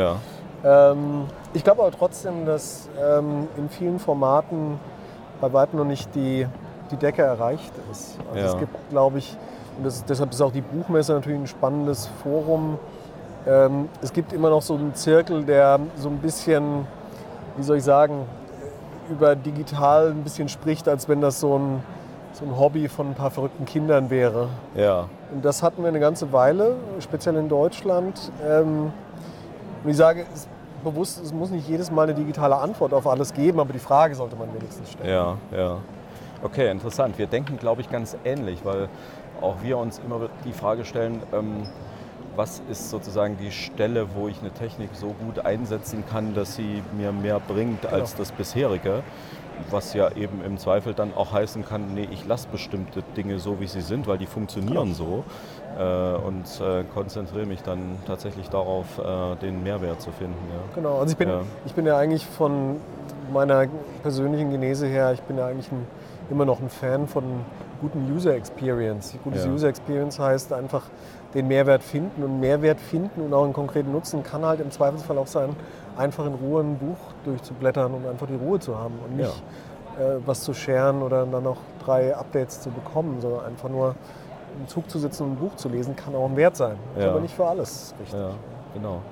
Ähm, 0.64 1.26
ich 1.55 1.62
glaube 1.62 1.82
aber 1.82 1.93
trotzdem, 1.93 2.44
dass 2.44 2.88
ähm, 3.00 3.46
in 3.56 3.69
vielen 3.69 4.00
Formaten 4.00 4.81
bei 5.40 5.52
weitem 5.52 5.79
noch 5.79 5.87
nicht 5.87 6.12
die, 6.17 6.44
die 6.90 6.96
Decke 6.96 7.23
erreicht 7.23 7.73
ist. 7.93 8.19
Also 8.34 8.55
es 8.55 8.58
gibt, 8.58 8.90
glaube 8.90 9.19
ich, 9.19 9.37
und 9.76 9.84
das, 9.84 10.04
deshalb 10.04 10.32
ist 10.32 10.40
auch 10.40 10.52
die 10.52 10.60
Buchmesse 10.60 11.12
natürlich 11.12 11.40
ein 11.40 11.46
spannendes 11.46 12.08
Forum. 12.22 12.79
Ähm, 13.46 13.88
es 14.00 14.12
gibt 14.12 14.32
immer 14.32 14.50
noch 14.50 14.62
so 14.62 14.74
einen 14.74 14.94
Zirkel, 14.94 15.44
der 15.44 15.81
so 15.96 16.08
ein 16.08 16.19
bisschen, 16.19 16.86
wie 17.56 17.62
soll 17.62 17.79
ich 17.79 17.84
sagen, 17.84 18.26
über 19.10 19.34
digital 19.34 20.10
ein 20.10 20.22
bisschen 20.22 20.48
spricht, 20.48 20.88
als 20.88 21.08
wenn 21.08 21.20
das 21.20 21.41
so 21.41 21.58
ein, 21.58 21.82
so 22.32 22.44
ein 22.44 22.58
Hobby 22.58 22.88
von 22.88 23.08
ein 23.08 23.14
paar 23.14 23.31
verrückten 23.31 23.64
Kindern 23.64 24.10
wäre. 24.10 24.48
Ja. 24.74 25.08
Und 25.32 25.44
das 25.44 25.62
hatten 25.62 25.82
wir 25.82 25.88
eine 25.88 26.00
ganze 26.00 26.32
Weile, 26.32 26.76
speziell 27.00 27.36
in 27.36 27.48
Deutschland. 27.48 28.31
Ähm, 28.46 28.93
und 29.82 29.91
ich 29.91 29.96
sage, 29.96 30.24
es, 30.32 30.46
bewusst, 30.84 31.22
es 31.22 31.32
muss 31.32 31.50
nicht 31.50 31.69
jedes 31.69 31.91
Mal 31.91 32.05
eine 32.05 32.14
digitale 32.14 32.56
Antwort 32.56 32.93
auf 32.93 33.06
alles 33.06 33.32
geben, 33.32 33.60
aber 33.60 33.72
die 33.72 33.79
Frage 33.79 34.14
sollte 34.14 34.36
man 34.36 34.52
wenigstens 34.55 34.91
stellen. 34.93 35.10
Ja, 35.10 35.36
ja. 35.56 35.79
Okay, 36.43 36.70
interessant. 36.70 37.19
Wir 37.19 37.27
denken, 37.27 37.56
glaube 37.56 37.81
ich, 37.82 37.91
ganz 37.91 38.17
ähnlich, 38.25 38.65
weil 38.65 38.89
auch 39.41 39.56
wir 39.63 39.79
uns 39.79 40.01
immer 40.05 40.29
die 40.44 40.53
Frage 40.53 40.84
stellen, 40.84 41.22
ähm, 41.32 41.63
was 42.34 42.63
ist 42.70 42.91
sozusagen 42.91 43.37
die 43.37 43.51
Stelle, 43.51 44.15
wo 44.15 44.29
ich 44.29 44.41
eine 44.41 44.51
Technik 44.51 44.91
so 44.94 45.08
gut 45.08 45.44
einsetzen 45.44 46.05
kann, 46.11 46.34
dass 46.34 46.56
sie 46.56 46.82
mir 46.96 47.13
mehr 47.13 47.41
bringt 47.41 47.87
als 47.87 48.13
genau. 48.13 48.22
das 48.22 48.32
bisherige. 48.32 49.03
Was 49.70 49.94
ja 49.94 50.11
eben 50.17 50.43
im 50.44 50.58
Zweifel 50.58 50.94
dann 50.94 51.15
auch 51.15 51.32
heißen 51.32 51.65
kann, 51.65 51.94
nee, 51.94 52.08
ich 52.11 52.27
lasse 52.27 52.49
bestimmte 52.49 53.03
Dinge 53.17 53.39
so, 53.39 53.61
wie 53.61 53.67
sie 53.67 53.82
sind, 53.82 54.08
weil 54.08 54.19
die 54.19 54.27
funktionieren 54.27 54.94
genau. 54.94 54.94
so 54.94 55.25
äh, 55.79 56.27
und 56.27 56.61
äh, 56.61 56.84
konzentriere 56.93 57.46
mich 57.46 57.63
dann 57.63 57.99
tatsächlich 58.06 58.49
darauf, 58.49 58.99
äh, 58.99 59.37
den 59.37 59.63
Mehrwert 59.63 60.01
zu 60.01 60.11
finden. 60.11 60.39
Ja. 60.51 60.75
Genau, 60.75 60.99
also 60.99 61.13
ich 61.13 61.19
bin, 61.19 61.29
ja. 61.29 61.43
ich 61.65 61.75
bin 61.75 61.87
ja 61.87 61.96
eigentlich 61.96 62.27
von 62.27 62.81
meiner 63.32 63.67
persönlichen 64.03 64.51
Genese 64.51 64.87
her, 64.87 65.13
ich 65.13 65.22
bin 65.22 65.39
ja 65.39 65.46
eigentlich 65.46 65.70
ein, 65.70 65.87
immer 66.32 66.44
noch 66.44 66.60
ein 66.60 66.70
Fan 66.70 67.06
von 67.06 67.22
guten 67.81 68.10
User 68.12 68.34
Experience. 68.34 69.15
Gutes 69.22 69.44
ja. 69.44 69.51
User 69.51 69.69
Experience 69.69 70.19
heißt 70.19 70.53
einfach 70.53 70.82
den 71.34 71.46
Mehrwert 71.46 71.82
finden 71.82 72.22
und 72.24 72.41
Mehrwert 72.41 72.81
finden 72.81 73.20
und 73.20 73.34
auch 73.34 73.44
einen 73.44 73.53
konkreten 73.53 73.93
Nutzen 73.93 74.22
kann 74.22 74.44
halt 74.44 74.60
im 74.60 74.70
Zweifelsfall 74.70 75.19
auch 75.19 75.27
sein, 75.27 75.55
einfach 75.96 76.27
in 76.27 76.34
Ruhe 76.34 76.62
ein 76.62 76.79
Buch 76.79 76.96
durchzublättern 77.24 77.93
und 77.93 78.06
einfach 78.06 78.27
die 78.27 78.34
Ruhe 78.34 78.58
zu 78.58 78.79
haben 78.79 78.94
und 79.05 79.17
nicht 79.17 79.43
ja. 79.98 80.05
äh, 80.05 80.19
was 80.24 80.43
zu 80.43 80.55
scheren 80.55 81.03
oder 81.03 81.27
dann 81.27 81.44
noch 81.44 81.58
drei 81.84 82.17
Updates 82.17 82.60
zu 82.60 82.70
bekommen, 82.70 83.20
sondern 83.20 83.44
einfach 83.44 83.69
nur 83.69 83.94
im 84.58 84.69
Zug 84.69 84.91
zu 84.91 84.98
sitzen 84.98 85.24
und 85.24 85.32
ein 85.32 85.36
Buch 85.36 85.56
zu 85.56 85.69
lesen, 85.69 85.96
kann 85.96 86.15
auch 86.15 86.29
ein 86.29 86.36
Wert 86.36 86.56
sein. 86.56 86.77
Ja. 86.98 87.10
Aber 87.10 87.20
nicht 87.20 87.34
für 87.34 87.46
alles 87.46 87.94
richtig. 88.01 88.19
Genau. 88.74 89.02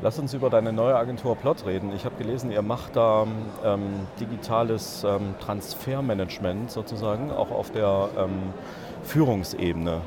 Lass 0.00 0.18
uns 0.18 0.34
über 0.34 0.50
deine 0.50 0.72
neue 0.72 0.96
Agentur 0.96 1.36
Plot 1.36 1.64
reden. 1.66 1.92
Ich 1.94 2.04
habe 2.04 2.16
gelesen, 2.16 2.50
ihr 2.50 2.62
macht 2.62 2.96
da 2.96 3.26
ähm, 3.64 4.06
digitales 4.18 5.04
ähm, 5.04 5.34
Transfermanagement 5.40 6.70
sozusagen, 6.70 7.30
auch 7.30 7.50
auf 7.50 7.70
der 7.70 8.08
ähm, 8.18 8.52
Führungsebene. 9.04 10.00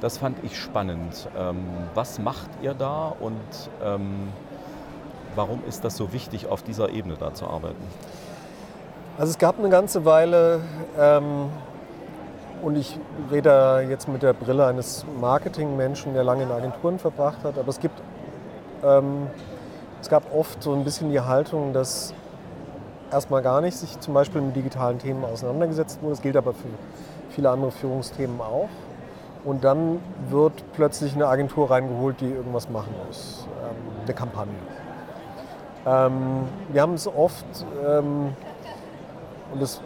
Das 0.00 0.18
fand 0.18 0.38
ich 0.44 0.58
spannend. 0.58 1.28
Ähm, 1.36 1.64
was 1.94 2.18
macht 2.18 2.50
ihr 2.62 2.74
da 2.74 3.14
und 3.18 3.40
ähm, 3.84 4.28
warum 5.34 5.62
ist 5.68 5.84
das 5.84 5.96
so 5.96 6.12
wichtig, 6.12 6.46
auf 6.46 6.62
dieser 6.62 6.90
Ebene 6.90 7.14
da 7.18 7.34
zu 7.34 7.46
arbeiten? 7.46 7.82
Also 9.18 9.30
es 9.30 9.38
gab 9.38 9.58
eine 9.58 9.68
ganze 9.68 10.04
Weile, 10.04 10.60
ähm, 10.98 11.50
und 12.62 12.76
ich 12.76 12.98
rede 13.30 13.84
jetzt 13.88 14.08
mit 14.08 14.22
der 14.22 14.32
Brille 14.32 14.64
eines 14.66 15.04
Marketingmenschen, 15.20 16.14
der 16.14 16.22
lange 16.22 16.44
in 16.44 16.50
Agenturen 16.50 16.98
verbracht 16.98 17.38
hat, 17.42 17.58
aber 17.58 17.68
es 17.68 17.80
gibt, 17.80 18.00
ähm, 18.82 19.28
es 20.00 20.08
gab 20.08 20.34
oft 20.34 20.62
so 20.62 20.72
ein 20.72 20.84
bisschen 20.84 21.10
die 21.10 21.20
Haltung, 21.20 21.72
dass 21.72 22.14
erstmal 23.10 23.42
gar 23.42 23.60
nicht 23.60 23.76
sich 23.76 24.00
zum 24.00 24.14
Beispiel 24.14 24.40
mit 24.40 24.56
digitalen 24.56 24.98
Themen 24.98 25.24
auseinandergesetzt 25.24 26.00
wurde. 26.02 26.14
Das 26.14 26.22
gilt 26.22 26.36
aber 26.36 26.52
für 26.52 26.68
viele 27.30 27.50
andere 27.50 27.70
Führungsthemen 27.70 28.40
auch. 28.40 28.68
Und 29.44 29.64
dann 29.64 30.00
wird 30.28 30.52
plötzlich 30.72 31.14
eine 31.14 31.26
Agentur 31.26 31.70
reingeholt, 31.70 32.20
die 32.20 32.30
irgendwas 32.30 32.68
machen 32.68 32.94
muss, 33.06 33.46
ähm, 33.60 34.04
eine 34.04 34.14
Kampagne. 34.14 34.54
Ähm, 35.84 36.48
wir 36.68 36.80
haben 36.80 36.94
es 36.94 37.08
oft, 37.08 37.44
ähm, 37.84 38.34
und 39.52 39.62
es 39.62 39.80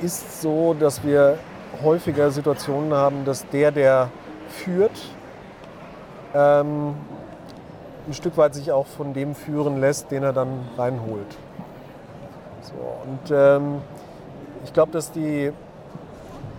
ist 0.00 0.40
so, 0.40 0.74
dass 0.74 1.02
wir 1.02 1.38
häufiger 1.82 2.30
Situationen 2.30 2.94
haben, 2.94 3.24
dass 3.24 3.48
der, 3.48 3.72
der 3.72 4.10
führt, 4.48 5.02
ähm, 6.32 6.94
ein 8.06 8.12
Stück 8.12 8.36
weit 8.36 8.54
sich 8.54 8.72
auch 8.72 8.86
von 8.86 9.14
dem 9.14 9.34
führen 9.34 9.80
lässt, 9.80 10.10
den 10.10 10.22
er 10.22 10.32
dann 10.32 10.48
reinholt. 10.76 11.36
So, 12.62 12.74
und 12.74 13.30
ähm, 13.30 13.80
ich 14.64 14.72
glaube, 14.72 14.92
dass 14.92 15.10
die 15.10 15.52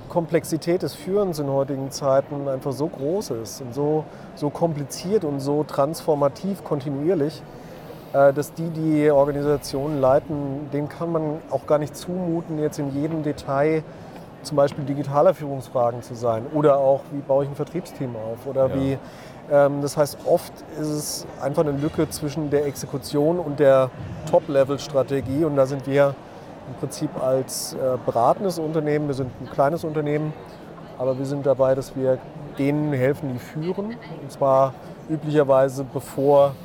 Komplexität 0.10 0.82
des 0.82 0.94
Führens 0.94 1.40
in 1.40 1.50
heutigen 1.50 1.92
Zeiten 1.92 2.48
einfach 2.48 2.72
so 2.72 2.88
groß 2.88 3.32
ist 3.32 3.62
und 3.62 3.74
so, 3.74 4.06
so 4.36 4.50
kompliziert 4.50 5.26
und 5.26 5.40
so 5.40 5.64
transformativ 5.64 6.64
kontinuierlich, 6.64 7.42
äh, 8.14 8.32
dass 8.32 8.54
die, 8.54 8.70
die 8.70 9.12
Organisationen 9.12 10.00
leiten, 10.00 10.70
denen 10.72 10.90
kann 10.90 11.12
man 11.12 11.40
auch 11.50 11.66
gar 11.66 11.80
nicht 11.80 11.96
zumuten, 11.98 12.60
jetzt 12.60 12.80
in 12.80 12.94
jedem 12.94 13.24
Detail 13.24 13.84
zum 14.44 14.58
Beispiel 14.58 14.86
digitaler 14.86 15.34
Führungsfragen 15.34 16.02
zu 16.04 16.14
sein 16.14 16.46
oder 16.54 16.78
auch, 16.78 17.02
wie 17.12 17.20
baue 17.20 17.44
ich 17.44 17.50
ein 17.50 17.56
Vertriebsteam 17.56 18.16
auf 18.16 18.46
oder 18.46 18.70
ja. 18.70 18.76
wie, 18.76 18.98
das 19.50 19.96
heißt, 19.96 20.18
oft 20.26 20.54
ist 20.80 20.88
es 20.88 21.28
einfach 21.42 21.64
eine 21.64 21.78
Lücke 21.78 22.10
zwischen 22.10 22.50
der 22.50 22.66
Exekution 22.66 23.40
und 23.40 23.60
der 23.60 23.92
Top-Level-Strategie. 24.30 25.46
Und 25.46 25.56
da 25.56 25.66
sind 25.66 25.86
wir 25.86 26.16
im 26.68 26.74
Prinzip 26.80 27.12
als 27.22 27.74
äh, 27.74 27.98
beratendes 28.06 28.58
Unternehmen, 28.58 29.08
wir 29.08 29.14
sind 29.14 29.30
ein 29.40 29.50
kleines 29.52 29.84
Unternehmen, 29.84 30.34
aber 30.98 31.18
wir 31.20 31.26
sind 31.26 31.46
dabei, 31.46 31.76
dass 31.76 31.96
wir 31.96 32.18
denen 32.58 32.94
helfen, 32.94 33.34
die 33.34 33.40
führen. 33.40 33.96
Und 34.22 34.32
zwar 34.32 34.74
üblicherweise 35.10 35.84
bevor 35.84 36.56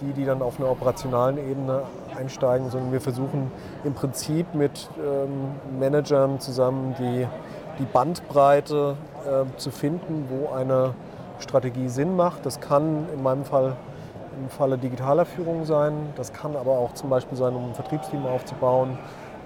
die, 0.00 0.12
die 0.12 0.24
dann 0.24 0.42
auf 0.42 0.60
einer 0.60 0.70
operationalen 0.70 1.38
Ebene 1.38 1.82
einsteigen, 2.16 2.70
sondern 2.70 2.92
wir 2.92 3.00
versuchen 3.00 3.50
im 3.84 3.94
Prinzip 3.94 4.54
mit 4.54 4.88
ähm, 4.98 5.78
Managern 5.78 6.38
zusammen 6.38 6.94
die, 6.98 7.26
die 7.80 7.84
Bandbreite 7.84 8.96
äh, 9.26 9.58
zu 9.58 9.70
finden, 9.70 10.28
wo 10.28 10.54
eine 10.54 10.94
Strategie 11.40 11.88
Sinn 11.88 12.16
macht. 12.16 12.44
Das 12.46 12.60
kann 12.60 13.06
in 13.12 13.22
meinem 13.22 13.44
Fall 13.44 13.76
im 14.38 14.48
Falle 14.48 14.78
digitaler 14.78 15.24
Führung 15.24 15.64
sein, 15.64 15.94
das 16.16 16.32
kann 16.32 16.56
aber 16.56 16.72
auch 16.72 16.94
zum 16.94 17.10
Beispiel 17.10 17.36
sein, 17.36 17.54
um 17.54 17.70
ein 17.70 17.74
Vertriebsteam 17.74 18.24
aufzubauen, 18.26 18.98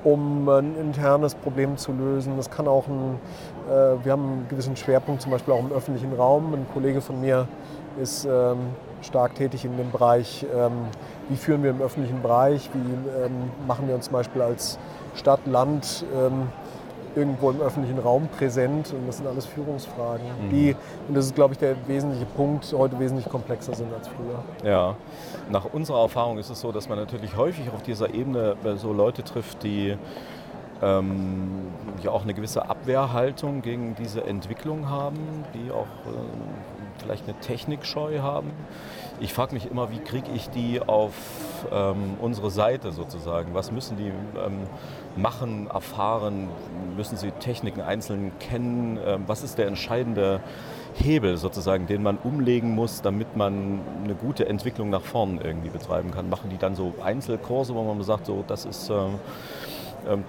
um 0.04 0.48
ein 0.48 0.76
internes 0.76 1.34
Problem 1.34 1.76
zu 1.76 1.92
lösen. 1.92 2.36
Das 2.36 2.50
kann 2.50 2.68
auch 2.68 2.86
ein, 2.88 3.18
äh, 3.68 4.04
wir 4.04 4.12
haben 4.12 4.24
einen 4.24 4.46
gewissen 4.48 4.76
Schwerpunkt 4.76 5.22
zum 5.22 5.30
Beispiel 5.30 5.54
auch 5.54 5.60
im 5.60 5.72
öffentlichen 5.72 6.12
Raum. 6.12 6.52
Ein 6.54 6.66
Kollege 6.72 7.00
von 7.00 7.20
mir 7.20 7.48
ist 8.00 8.24
ähm, 8.24 8.58
stark 9.02 9.34
tätig 9.34 9.64
in 9.64 9.76
dem 9.76 9.90
Bereich, 9.90 10.46
ähm, 10.54 10.72
wie 11.28 11.36
führen 11.36 11.62
wir 11.62 11.70
im 11.70 11.80
öffentlichen 11.80 12.22
Bereich, 12.22 12.70
wie 12.72 13.24
ähm, 13.24 13.50
machen 13.66 13.86
wir 13.88 13.94
uns 13.94 14.06
zum 14.06 14.14
Beispiel 14.14 14.42
als 14.42 14.78
Stadt, 15.14 15.40
Land 15.46 16.04
ähm, 16.14 16.48
irgendwo 17.14 17.50
im 17.50 17.60
öffentlichen 17.60 17.98
Raum 17.98 18.28
präsent. 18.28 18.92
Und 18.92 19.06
das 19.06 19.18
sind 19.18 19.26
alles 19.26 19.46
Führungsfragen, 19.46 20.24
mhm. 20.42 20.50
die, 20.50 20.76
und 21.08 21.14
das 21.14 21.26
ist, 21.26 21.34
glaube 21.34 21.54
ich, 21.54 21.58
der 21.58 21.76
wesentliche 21.86 22.26
Punkt, 22.26 22.72
heute 22.76 22.98
wesentlich 22.98 23.28
komplexer 23.28 23.74
sind 23.74 23.92
als 23.92 24.08
früher. 24.08 24.68
Ja, 24.68 24.96
nach 25.50 25.66
unserer 25.66 26.02
Erfahrung 26.02 26.38
ist 26.38 26.50
es 26.50 26.60
so, 26.60 26.72
dass 26.72 26.88
man 26.88 26.98
natürlich 26.98 27.36
häufig 27.36 27.70
auf 27.74 27.82
dieser 27.82 28.14
Ebene 28.14 28.56
so 28.76 28.92
Leute 28.92 29.22
trifft, 29.22 29.62
die 29.62 29.96
ähm, 30.82 31.72
ja 32.02 32.10
auch 32.10 32.22
eine 32.22 32.34
gewisse 32.34 32.68
Abwehrhaltung 32.68 33.62
gegen 33.62 33.94
diese 33.94 34.24
Entwicklung 34.24 34.88
haben, 34.90 35.44
die 35.54 35.70
auch 35.70 35.86
äh, 35.86 36.18
vielleicht 36.98 37.28
eine 37.28 37.38
Technikscheu 37.40 38.18
haben. 38.20 38.50
Ich 39.20 39.32
frage 39.32 39.54
mich 39.54 39.70
immer, 39.70 39.90
wie 39.90 39.98
kriege 39.98 40.30
ich 40.34 40.50
die 40.50 40.80
auf 40.80 41.14
ähm, 41.72 42.14
unsere 42.20 42.50
Seite 42.50 42.92
sozusagen? 42.92 43.54
Was 43.54 43.70
müssen 43.70 43.96
die 43.96 44.08
ähm, 44.08 44.66
machen, 45.16 45.68
erfahren? 45.68 46.48
Müssen 46.96 47.16
sie 47.16 47.30
Techniken 47.30 47.80
einzeln 47.80 48.32
kennen? 48.40 48.98
Ähm, 49.04 49.24
was 49.26 49.42
ist 49.42 49.58
der 49.58 49.66
entscheidende 49.68 50.40
Hebel 50.94 51.36
sozusagen, 51.36 51.86
den 51.86 52.02
man 52.02 52.18
umlegen 52.18 52.74
muss, 52.74 53.02
damit 53.02 53.36
man 53.36 53.80
eine 54.04 54.14
gute 54.14 54.48
Entwicklung 54.48 54.90
nach 54.90 55.02
vorn 55.02 55.40
irgendwie 55.42 55.70
betreiben 55.70 56.10
kann? 56.10 56.28
Machen 56.28 56.50
die 56.50 56.58
dann 56.58 56.74
so 56.74 56.92
Einzelkurse, 57.02 57.74
wo 57.74 57.82
man 57.82 58.02
sagt, 58.02 58.26
so 58.26 58.44
das 58.46 58.64
ist 58.64 58.90
äh, 58.90 58.94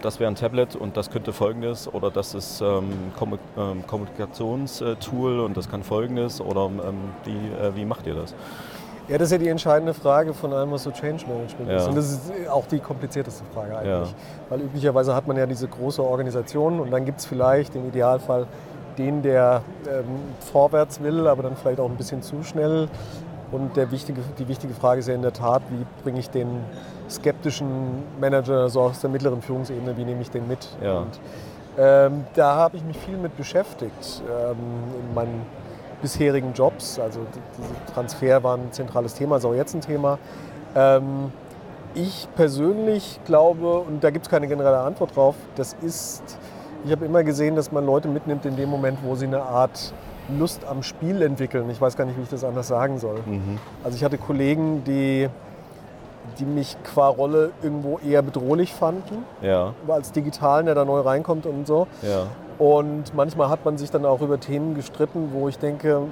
das 0.01 0.19
wäre 0.19 0.29
ein 0.29 0.35
Tablet 0.35 0.75
und 0.75 0.97
das 0.97 1.09
könnte 1.09 1.33
folgendes 1.33 1.91
oder 1.91 2.11
das 2.11 2.33
ist 2.33 2.61
ähm, 2.61 3.11
ähm 3.57 3.87
Kommunikationstool 3.87 5.39
und 5.39 5.57
das 5.57 5.69
kann 5.69 5.83
folgendes 5.83 6.41
oder 6.41 6.65
ähm, 6.65 7.11
wie, 7.23 7.31
äh, 7.31 7.75
wie 7.75 7.85
macht 7.85 8.07
ihr 8.07 8.15
das? 8.15 8.33
Ja, 9.09 9.17
das 9.17 9.27
ist 9.27 9.31
ja 9.33 9.37
die 9.37 9.49
entscheidende 9.49 9.93
Frage 9.93 10.33
von 10.33 10.53
allem, 10.53 10.71
was 10.71 10.83
so 10.83 10.91
Change 10.91 11.25
Management 11.27 11.69
ja. 11.69 11.77
ist. 11.77 11.87
Und 11.87 11.95
das 11.95 12.11
ist 12.11 12.31
auch 12.49 12.65
die 12.67 12.79
komplizierteste 12.79 13.43
Frage 13.53 13.77
eigentlich. 13.77 14.09
Ja. 14.09 14.15
Weil 14.49 14.61
üblicherweise 14.61 15.13
hat 15.13 15.27
man 15.27 15.35
ja 15.35 15.45
diese 15.45 15.67
große 15.67 16.01
Organisation 16.01 16.79
und 16.79 16.89
dann 16.89 17.03
gibt 17.03 17.19
es 17.19 17.25
vielleicht 17.25 17.75
im 17.75 17.87
Idealfall 17.89 18.47
den, 18.97 19.21
der 19.21 19.61
ähm, 19.87 20.05
vorwärts 20.39 21.01
will, 21.01 21.27
aber 21.27 21.43
dann 21.43 21.57
vielleicht 21.57 21.79
auch 21.79 21.89
ein 21.89 21.97
bisschen 21.97 22.21
zu 22.21 22.43
schnell. 22.43 22.87
Und 23.51 23.75
der 23.75 23.91
wichtige, 23.91 24.21
die 24.39 24.47
wichtige 24.47 24.73
Frage 24.73 24.99
ist 25.01 25.07
ja 25.07 25.15
in 25.15 25.21
der 25.21 25.33
Tat, 25.33 25.61
wie 25.69 25.85
bringe 26.03 26.19
ich 26.19 26.29
den 26.29 26.47
skeptischen 27.13 28.03
Manager 28.19 28.69
so 28.69 28.81
aus 28.81 28.99
der 28.99 29.09
mittleren 29.09 29.41
Führungsebene, 29.41 29.95
wie 29.97 30.05
nehme 30.05 30.21
ich 30.21 30.31
den 30.31 30.47
mit? 30.47 30.67
Ja. 30.83 30.99
Und, 30.99 31.19
ähm, 31.77 32.25
da 32.35 32.55
habe 32.55 32.77
ich 32.77 32.83
mich 32.83 32.97
viel 32.97 33.17
mit 33.17 33.35
beschäftigt 33.35 34.21
ähm, 34.29 34.57
in 34.99 35.13
meinen 35.13 35.41
bisherigen 36.01 36.53
Jobs. 36.53 36.99
Also 36.99 37.21
diese 37.57 37.93
Transfer 37.93 38.43
war 38.43 38.57
ein 38.57 38.71
zentrales 38.71 39.15
Thema, 39.15 39.37
ist 39.37 39.45
auch 39.45 39.55
jetzt 39.55 39.73
ein 39.73 39.81
Thema. 39.81 40.19
Ähm, 40.75 41.31
ich 41.95 42.27
persönlich 42.35 43.19
glaube, 43.25 43.79
und 43.79 44.03
da 44.03 44.09
gibt 44.09 44.25
es 44.25 44.29
keine 44.29 44.47
generelle 44.47 44.79
Antwort 44.79 45.15
drauf, 45.15 45.35
das 45.55 45.75
ist, 45.81 46.23
ich 46.85 46.91
habe 46.91 47.05
immer 47.05 47.23
gesehen, 47.23 47.55
dass 47.55 47.71
man 47.71 47.85
Leute 47.85 48.07
mitnimmt 48.07 48.45
in 48.45 48.55
dem 48.55 48.69
Moment, 48.69 48.99
wo 49.03 49.15
sie 49.15 49.27
eine 49.27 49.41
Art 49.41 49.93
Lust 50.29 50.65
am 50.65 50.83
Spiel 50.83 51.21
entwickeln. 51.21 51.69
Ich 51.69 51.81
weiß 51.81 51.97
gar 51.97 52.05
nicht, 52.05 52.17
wie 52.17 52.23
ich 52.23 52.29
das 52.29 52.43
anders 52.43 52.67
sagen 52.67 52.97
soll. 52.97 53.19
Mhm. 53.25 53.59
Also 53.83 53.97
ich 53.97 54.03
hatte 54.03 54.17
Kollegen, 54.17 54.83
die 54.85 55.29
die 56.39 56.45
mich 56.45 56.77
qua 56.83 57.07
Rolle 57.07 57.51
irgendwo 57.61 57.99
eher 57.99 58.21
bedrohlich 58.21 58.73
fanden. 58.73 59.25
Ja. 59.41 59.73
Als 59.87 60.11
Digitalen, 60.11 60.65
der 60.65 60.75
da 60.75 60.85
neu 60.85 61.01
reinkommt 61.01 61.45
und 61.45 61.67
so. 61.67 61.87
Ja. 62.01 62.27
Und 62.57 63.13
manchmal 63.15 63.49
hat 63.49 63.65
man 63.65 63.77
sich 63.77 63.91
dann 63.91 64.05
auch 64.05 64.21
über 64.21 64.39
Themen 64.39 64.75
gestritten, 64.75 65.29
wo 65.33 65.47
ich 65.47 65.57
denke, 65.57 66.03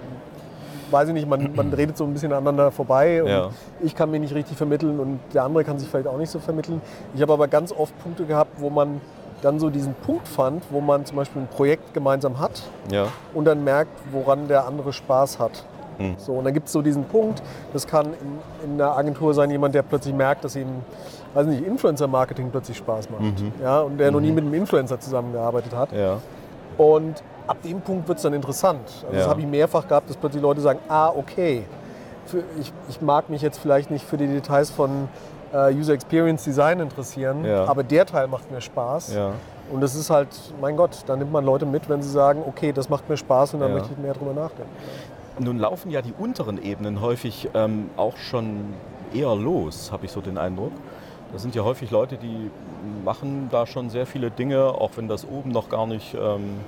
weiß 0.89 1.07
ich 1.07 1.13
nicht, 1.13 1.27
man, 1.27 1.55
man 1.55 1.73
redet 1.73 1.97
so 1.97 2.03
ein 2.03 2.13
bisschen 2.13 2.33
aneinander 2.33 2.71
vorbei 2.71 3.23
und 3.23 3.29
ja. 3.29 3.49
ich 3.81 3.95
kann 3.95 4.11
mich 4.11 4.21
nicht 4.21 4.35
richtig 4.35 4.57
vermitteln 4.57 4.99
und 4.99 5.19
der 5.33 5.43
andere 5.43 5.63
kann 5.63 5.79
sich 5.79 5.87
vielleicht 5.87 6.07
auch 6.07 6.17
nicht 6.17 6.29
so 6.29 6.39
vermitteln. 6.39 6.81
Ich 7.15 7.21
habe 7.21 7.33
aber 7.33 7.47
ganz 7.47 7.71
oft 7.71 7.97
Punkte 8.03 8.25
gehabt, 8.25 8.59
wo 8.59 8.69
man 8.69 9.01
dann 9.41 9.59
so 9.59 9.69
diesen 9.69 9.93
Punkt 9.95 10.27
fand, 10.27 10.63
wo 10.69 10.81
man 10.81 11.05
zum 11.05 11.17
Beispiel 11.17 11.41
ein 11.41 11.47
Projekt 11.47 11.93
gemeinsam 11.93 12.39
hat 12.39 12.61
ja. 12.91 13.07
und 13.33 13.45
dann 13.45 13.63
merkt, 13.63 13.91
woran 14.11 14.47
der 14.47 14.67
andere 14.67 14.93
Spaß 14.93 15.39
hat. 15.39 15.65
Mhm. 16.01 16.15
So, 16.17 16.33
und 16.33 16.45
dann 16.45 16.53
gibt 16.53 16.67
es 16.67 16.73
so 16.73 16.81
diesen 16.81 17.05
Punkt, 17.05 17.41
das 17.73 17.87
kann 17.87 18.07
in, 18.07 18.69
in, 18.69 18.81
einer 18.81 18.95
Agentur 18.97 19.33
sein, 19.33 19.49
jemand, 19.51 19.75
der 19.75 19.83
plötzlich 19.83 20.13
merkt, 20.13 20.43
dass 20.43 20.55
ihm, 20.55 20.67
weiß 21.33 21.47
nicht, 21.47 21.65
Influencer-Marketing 21.65 22.49
plötzlich 22.51 22.77
Spaß 22.77 23.09
macht. 23.09 23.21
Mhm. 23.21 23.51
Ja, 23.61 23.81
und 23.81 23.97
der 23.97 24.07
mhm. 24.07 24.13
noch 24.13 24.21
nie 24.21 24.29
mhm. 24.29 24.35
mit 24.35 24.45
einem 24.45 24.53
Influencer 24.55 24.99
zusammengearbeitet 24.99 25.75
hat. 25.75 25.91
Ja. 25.91 26.17
Und 26.77 27.23
ab 27.47 27.57
dem 27.63 27.81
Punkt 27.81 28.07
wird 28.07 28.17
es 28.17 28.23
dann 28.23 28.33
interessant. 28.33 28.87
Also 29.03 29.07
ja. 29.07 29.19
Das 29.19 29.27
habe 29.27 29.41
ich 29.41 29.47
mehrfach 29.47 29.87
gehabt, 29.87 30.09
dass 30.09 30.17
plötzlich 30.17 30.41
Leute 30.41 30.61
sagen, 30.61 30.79
ah, 30.87 31.09
okay, 31.09 31.65
für, 32.25 32.43
ich, 32.59 32.71
ich 32.89 33.01
mag 33.01 33.29
mich 33.29 33.41
jetzt 33.41 33.59
vielleicht 33.59 33.91
nicht 33.91 34.05
für 34.05 34.17
die 34.17 34.27
Details 34.27 34.71
von 34.71 35.09
äh, 35.53 35.73
User 35.73 35.93
Experience 35.93 36.43
Design 36.43 36.79
interessieren, 36.79 37.43
ja. 37.43 37.65
aber 37.65 37.83
der 37.83 38.05
Teil 38.05 38.27
macht 38.27 38.51
mir 38.51 38.61
Spaß. 38.61 39.13
Ja. 39.13 39.31
Und 39.71 39.81
das 39.81 39.95
ist 39.95 40.09
halt, 40.09 40.27
mein 40.59 40.75
Gott, 40.75 41.03
da 41.05 41.15
nimmt 41.15 41.31
man 41.31 41.45
Leute 41.45 41.65
mit, 41.65 41.87
wenn 41.87 42.01
sie 42.01 42.09
sagen, 42.09 42.43
okay, 42.45 42.73
das 42.73 42.89
macht 42.89 43.09
mir 43.09 43.17
Spaß 43.17 43.53
und 43.53 43.61
dann 43.61 43.73
möchte 43.73 43.89
ich 43.91 43.97
mehr 43.97 44.13
drüber 44.13 44.33
nachdenken. 44.33 44.71
Nun 45.39 45.59
laufen 45.59 45.91
ja 45.91 46.01
die 46.01 46.13
unteren 46.17 46.61
Ebenen 46.61 47.01
häufig 47.01 47.49
ähm, 47.53 47.89
auch 47.97 48.17
schon 48.17 48.73
eher 49.13 49.35
los, 49.35 49.91
habe 49.91 50.05
ich 50.05 50.11
so 50.11 50.21
den 50.21 50.37
Eindruck. 50.37 50.71
Das 51.33 51.41
sind 51.41 51.55
ja 51.55 51.63
häufig 51.63 51.91
Leute, 51.91 52.17
die 52.17 52.51
machen 53.05 53.47
da 53.51 53.65
schon 53.65 53.89
sehr 53.89 54.05
viele 54.05 54.31
Dinge, 54.31 54.65
auch 54.65 54.91
wenn 54.97 55.07
das 55.07 55.25
oben 55.25 55.51
noch 55.51 55.69
gar 55.69 55.87
nicht 55.87 56.13
ähm, 56.13 56.59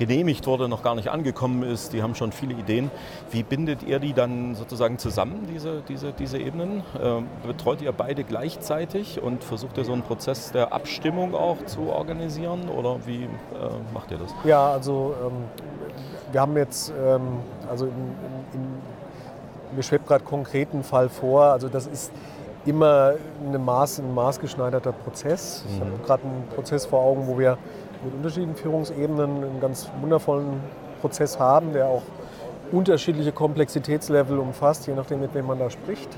genehmigt 0.00 0.46
wurde, 0.46 0.68
noch 0.68 0.82
gar 0.82 0.94
nicht 0.94 1.08
angekommen 1.08 1.62
ist. 1.62 1.92
Die 1.92 2.02
haben 2.02 2.14
schon 2.14 2.32
viele 2.32 2.54
Ideen. 2.54 2.90
Wie 3.30 3.42
bindet 3.42 3.82
ihr 3.84 4.00
die 4.00 4.14
dann 4.14 4.56
sozusagen 4.56 4.98
zusammen, 4.98 5.46
diese, 5.52 5.82
diese, 5.88 6.12
diese 6.12 6.38
Ebenen? 6.38 6.82
Ähm, 7.00 7.26
betreut 7.46 7.82
ihr 7.82 7.92
beide 7.92 8.24
gleichzeitig 8.24 9.20
und 9.22 9.44
versucht 9.44 9.78
ihr 9.78 9.84
so 9.84 9.92
einen 9.92 10.02
Prozess 10.02 10.50
der 10.50 10.72
Abstimmung 10.72 11.34
auch 11.34 11.64
zu 11.66 11.82
organisieren 11.90 12.68
oder 12.68 13.06
wie 13.06 13.24
äh, 13.24 13.28
macht 13.94 14.10
ihr 14.10 14.18
das? 14.18 14.34
Ja, 14.44 14.72
also 14.72 15.14
ähm, 15.24 15.44
wir 16.32 16.40
haben 16.40 16.56
jetzt, 16.56 16.90
ähm, 16.90 17.40
also 17.68 17.86
in, 17.86 17.92
in, 17.92 18.60
in, 18.60 19.76
mir 19.76 19.82
schwebt 19.82 20.06
gerade 20.06 20.24
konkreten 20.24 20.82
Fall 20.82 21.08
vor, 21.08 21.44
also 21.44 21.68
das 21.68 21.86
ist 21.86 22.12
immer 22.66 23.14
eine 23.46 23.58
Maß, 23.58 24.00
ein 24.00 24.14
maßgeschneiderter 24.14 24.92
Prozess. 24.92 25.64
Mhm. 25.64 25.74
Ich 25.74 25.80
habe 25.80 25.90
gerade 26.04 26.22
einen 26.24 26.48
Prozess 26.54 26.86
vor 26.86 27.00
Augen, 27.00 27.26
wo 27.26 27.38
wir 27.38 27.56
mit 28.04 28.14
unterschiedlichen 28.14 28.56
Führungsebenen 28.56 29.44
einen 29.44 29.60
ganz 29.60 29.88
wundervollen 30.00 30.60
Prozess 31.00 31.38
haben, 31.38 31.72
der 31.72 31.86
auch 31.86 32.02
unterschiedliche 32.72 33.32
Komplexitätslevel 33.32 34.38
umfasst, 34.38 34.86
je 34.86 34.94
nachdem, 34.94 35.20
mit 35.20 35.34
wem 35.34 35.46
man 35.46 35.58
da 35.58 35.70
spricht. 35.70 36.08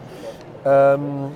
Ähm, 0.64 1.32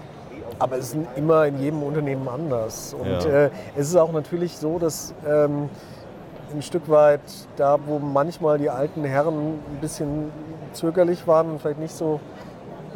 aber 0.58 0.78
es 0.78 0.94
ist 0.94 0.96
immer 1.16 1.46
in 1.46 1.58
jedem 1.58 1.82
Unternehmen 1.82 2.28
anders. 2.28 2.94
Und 2.94 3.24
ja. 3.24 3.44
äh, 3.44 3.50
es 3.76 3.88
ist 3.88 3.96
auch 3.96 4.12
natürlich 4.12 4.56
so, 4.56 4.78
dass 4.78 5.14
ähm, 5.26 5.68
ein 6.54 6.62
Stück 6.62 6.88
weit 6.88 7.20
da, 7.56 7.78
wo 7.86 7.98
manchmal 7.98 8.58
die 8.58 8.70
alten 8.70 9.04
Herren 9.04 9.34
ein 9.34 9.80
bisschen 9.80 10.30
zögerlich 10.72 11.26
waren 11.26 11.50
und 11.50 11.60
vielleicht 11.60 11.80
nicht 11.80 11.94
so 11.94 12.20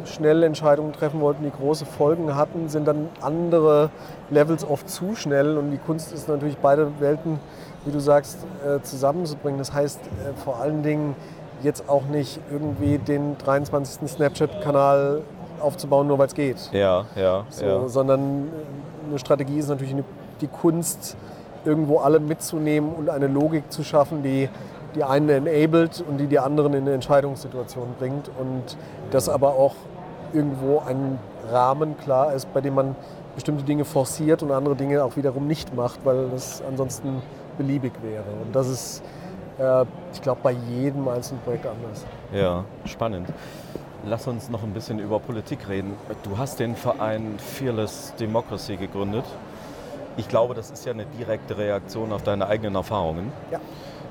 schnell 0.05 0.43
Entscheidungen 0.43 0.93
treffen 0.93 1.21
wollten, 1.21 1.43
die 1.43 1.51
große 1.51 1.85
Folgen 1.85 2.35
hatten, 2.35 2.69
sind 2.69 2.87
dann 2.87 3.09
andere 3.21 3.89
Levels 4.29 4.67
oft 4.67 4.89
zu 4.89 5.15
schnell. 5.15 5.57
Und 5.57 5.71
die 5.71 5.77
Kunst 5.77 6.11
ist 6.11 6.27
natürlich 6.27 6.57
beide 6.57 6.99
Welten, 6.99 7.39
wie 7.85 7.91
du 7.91 7.99
sagst, 7.99 8.37
äh, 8.65 8.81
zusammenzubringen. 8.81 9.59
Das 9.59 9.73
heißt 9.73 9.99
äh, 9.99 10.33
vor 10.43 10.59
allen 10.59 10.83
Dingen 10.83 11.15
jetzt 11.63 11.87
auch 11.87 12.05
nicht 12.05 12.39
irgendwie 12.51 12.97
den 12.97 13.37
23. 13.37 14.09
Snapchat-Kanal 14.09 15.21
aufzubauen, 15.59 16.07
nur 16.07 16.17
weil 16.17 16.27
es 16.27 16.33
geht. 16.33 16.57
Ja, 16.71 17.05
ja, 17.15 17.45
so, 17.49 17.65
ja. 17.65 17.87
Sondern 17.87 18.49
eine 19.07 19.19
Strategie 19.19 19.59
ist 19.59 19.69
natürlich 19.69 19.95
die 20.41 20.47
Kunst, 20.47 21.15
irgendwo 21.65 21.99
alle 21.99 22.19
mitzunehmen 22.19 22.93
und 22.93 23.09
eine 23.09 23.27
Logik 23.27 23.71
zu 23.71 23.83
schaffen, 23.83 24.23
die 24.23 24.49
die 24.95 25.03
einen 25.03 25.29
enabled 25.29 26.03
und 26.07 26.17
die 26.17 26.27
die 26.27 26.39
anderen 26.39 26.73
in 26.73 26.81
eine 26.81 26.93
Entscheidungssituation 26.93 27.95
bringt 27.97 28.29
und 28.39 28.77
das 29.11 29.29
aber 29.29 29.55
auch 29.55 29.75
irgendwo 30.33 30.79
ein 30.79 31.19
Rahmen 31.49 31.97
klar 31.97 32.33
ist, 32.33 32.53
bei 32.53 32.61
dem 32.61 32.75
man 32.75 32.95
bestimmte 33.35 33.63
Dinge 33.63 33.85
forciert 33.85 34.43
und 34.43 34.51
andere 34.51 34.75
Dinge 34.75 35.03
auch 35.03 35.15
wiederum 35.15 35.47
nicht 35.47 35.73
macht, 35.75 35.99
weil 36.03 36.29
das 36.29 36.61
ansonsten 36.67 37.21
beliebig 37.57 37.93
wäre. 38.01 38.25
Und 38.43 38.55
das 38.55 38.67
ist, 38.67 39.03
äh, 39.57 39.85
ich 40.13 40.21
glaube, 40.21 40.39
bei 40.43 40.51
jedem 40.51 41.07
einzelnen 41.07 41.41
Projekt 41.41 41.65
anders. 41.65 42.05
Ja, 42.33 42.65
spannend. 42.85 43.27
Lass 44.05 44.27
uns 44.27 44.49
noch 44.49 44.63
ein 44.63 44.73
bisschen 44.73 44.99
über 44.99 45.19
Politik 45.19 45.69
reden. 45.69 45.93
Du 46.23 46.37
hast 46.37 46.59
den 46.59 46.75
Verein 46.75 47.35
Fearless 47.37 48.13
Democracy 48.19 48.75
gegründet. 48.75 49.25
Ich 50.17 50.27
glaube, 50.27 50.53
das 50.53 50.71
ist 50.71 50.85
ja 50.85 50.91
eine 50.91 51.05
direkte 51.05 51.57
Reaktion 51.57 52.11
auf 52.11 52.23
deine 52.23 52.47
eigenen 52.47 52.75
Erfahrungen. 52.75 53.31
Ja. 53.51 53.59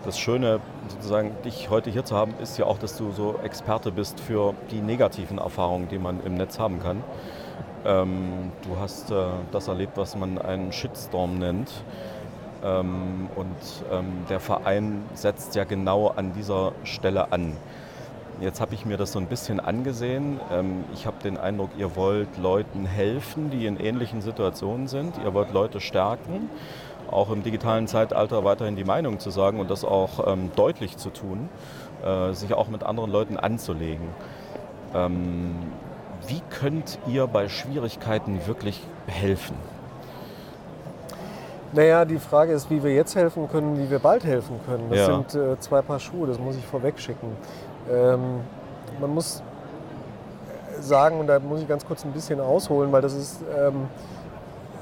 Das 0.05 0.19
Schöne, 0.19 0.61
sozusagen, 0.89 1.37
dich 1.45 1.69
heute 1.69 1.91
hier 1.91 2.05
zu 2.05 2.17
haben, 2.17 2.33
ist 2.43 2.57
ja 2.57 2.65
auch, 2.65 2.79
dass 2.79 2.97
du 2.97 3.13
so 3.13 3.39
Experte 3.43 3.93
bist 3.93 4.19
für 4.19 4.55
die 4.71 4.81
negativen 4.81 5.37
Erfahrungen, 5.37 5.89
die 5.89 5.99
man 5.99 6.25
im 6.25 6.37
Netz 6.37 6.59
haben 6.59 6.81
kann. 6.81 7.05
Ähm, 7.85 8.53
du 8.63 8.79
hast 8.79 9.11
äh, 9.11 9.15
das 9.53 9.69
erlebt, 9.69 9.97
was 9.97 10.17
man 10.17 10.39
einen 10.39 10.73
Shitstorm 10.73 11.39
nennt. 11.39 11.71
Ähm, 12.65 13.29
und 13.37 13.57
ähm, 13.93 14.25
der 14.31 14.41
Verein 14.41 15.05
setzt 15.15 15.55
ja 15.55 15.65
genau 15.65 16.09
an 16.09 16.33
dieser 16.33 16.73
Stelle 16.85 17.33
an. 17.33 17.57
Jetzt 18.41 18.61
habe 18.61 18.75
ich 18.75 18.87
mir 18.87 18.97
das 18.97 19.13
so 19.13 19.19
ein 19.19 19.27
bisschen 19.27 19.61
angesehen. 19.61 20.41
Ähm, 20.51 20.85
ich 20.95 21.07
habe 21.07 21.17
den 21.23 21.37
Eindruck, 21.37 21.71
ihr 21.77 21.95
wollt 21.95 22.39
Leuten 22.39 22.87
helfen, 22.87 23.51
die 23.51 23.67
in 23.67 23.79
ähnlichen 23.79 24.23
Situationen 24.23 24.89
sind. 24.89 25.15
Ihr 25.25 25.35
wollt 25.35 25.53
Leute 25.53 25.81
stärken 25.81 26.49
auch 27.11 27.31
im 27.31 27.43
digitalen 27.43 27.87
Zeitalter 27.87 28.45
weiterhin 28.45 28.77
die 28.77 28.85
Meinung 28.85 29.19
zu 29.19 29.31
sagen 29.31 29.61
und 29.61 29.71
das 29.71 29.85
auch 29.85 30.27
ähm, 30.27 30.51
deutlich 30.57 30.97
zu 30.97 31.11
tun, 31.11 31.49
äh, 32.05 32.33
sich 32.33 32.55
auch 32.55 32.69
mit 32.69 32.83
anderen 32.85 33.11
Leuten 33.11 33.37
anzulegen. 33.37 34.07
Ähm, 34.95 35.55
wie 36.27 36.41
könnt 36.51 36.99
ihr 37.07 37.27
bei 37.27 37.49
Schwierigkeiten 37.49 38.47
wirklich 38.47 38.81
helfen? 39.07 39.57
Naja, 41.73 42.05
die 42.05 42.19
Frage 42.19 42.53
ist, 42.53 42.69
wie 42.71 42.83
wir 42.83 42.93
jetzt 42.93 43.15
helfen 43.15 43.49
können, 43.49 43.79
wie 43.79 43.91
wir 43.91 44.01
bald 44.01 44.25
helfen 44.25 44.59
können. 44.67 44.91
Das 44.91 44.99
Ja. 44.99 45.07
sind 45.07 45.35
äh, 45.35 45.59
zwei 45.61 45.83
Paar 45.83 46.01
Schuhe, 46.01 46.27
das 46.27 46.39
muss 46.39 46.57
ich 46.57 46.67
vorweg 46.67 46.99
schicken. 46.99 47.37
Ähm, 47.89 48.41
man 49.01 49.15
muss 49.15 49.43
sagen, 50.81 51.21
und 51.21 51.27
da 51.27 51.39
muss 51.39 51.61
ich 51.61 51.69
ganz 51.69 51.87
kurz 51.87 52.05
ein 52.05 52.13
bisschen 52.13 52.41
ausholen, 52.41 52.91
weil 52.93 53.03
das 53.03 53.15
ist 53.15 53.41
ähm, 53.57 53.89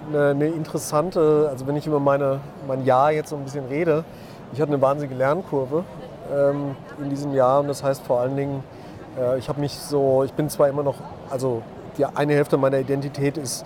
eine, 0.08 0.30
eine 0.30 0.46
interessante, 0.46 1.48
also 1.50 1.66
wenn 1.66 1.76
ich 1.76 1.86
über 1.86 2.00
meine, 2.00 2.40
mein 2.66 2.84
Jahr 2.84 3.12
jetzt 3.12 3.30
so 3.30 3.36
ein 3.36 3.44
bisschen 3.44 3.66
rede, 3.66 4.04
ich 4.52 4.60
hatte 4.60 4.72
eine 4.72 4.80
wahnsinnige 4.80 5.14
Lernkurve 5.14 5.84
ähm, 6.34 6.74
in 7.02 7.10
diesem 7.10 7.34
Jahr. 7.34 7.60
Und 7.60 7.68
das 7.68 7.82
heißt 7.82 8.02
vor 8.02 8.20
allen 8.20 8.36
Dingen, 8.36 8.62
äh, 9.18 9.38
ich 9.38 9.48
habe 9.48 9.60
mich 9.60 9.78
so, 9.78 10.24
ich 10.24 10.32
bin 10.32 10.48
zwar 10.48 10.68
immer 10.68 10.82
noch, 10.82 10.96
also 11.30 11.62
die 11.96 12.04
eine 12.04 12.34
Hälfte 12.34 12.56
meiner 12.56 12.78
Identität 12.78 13.36
ist 13.36 13.64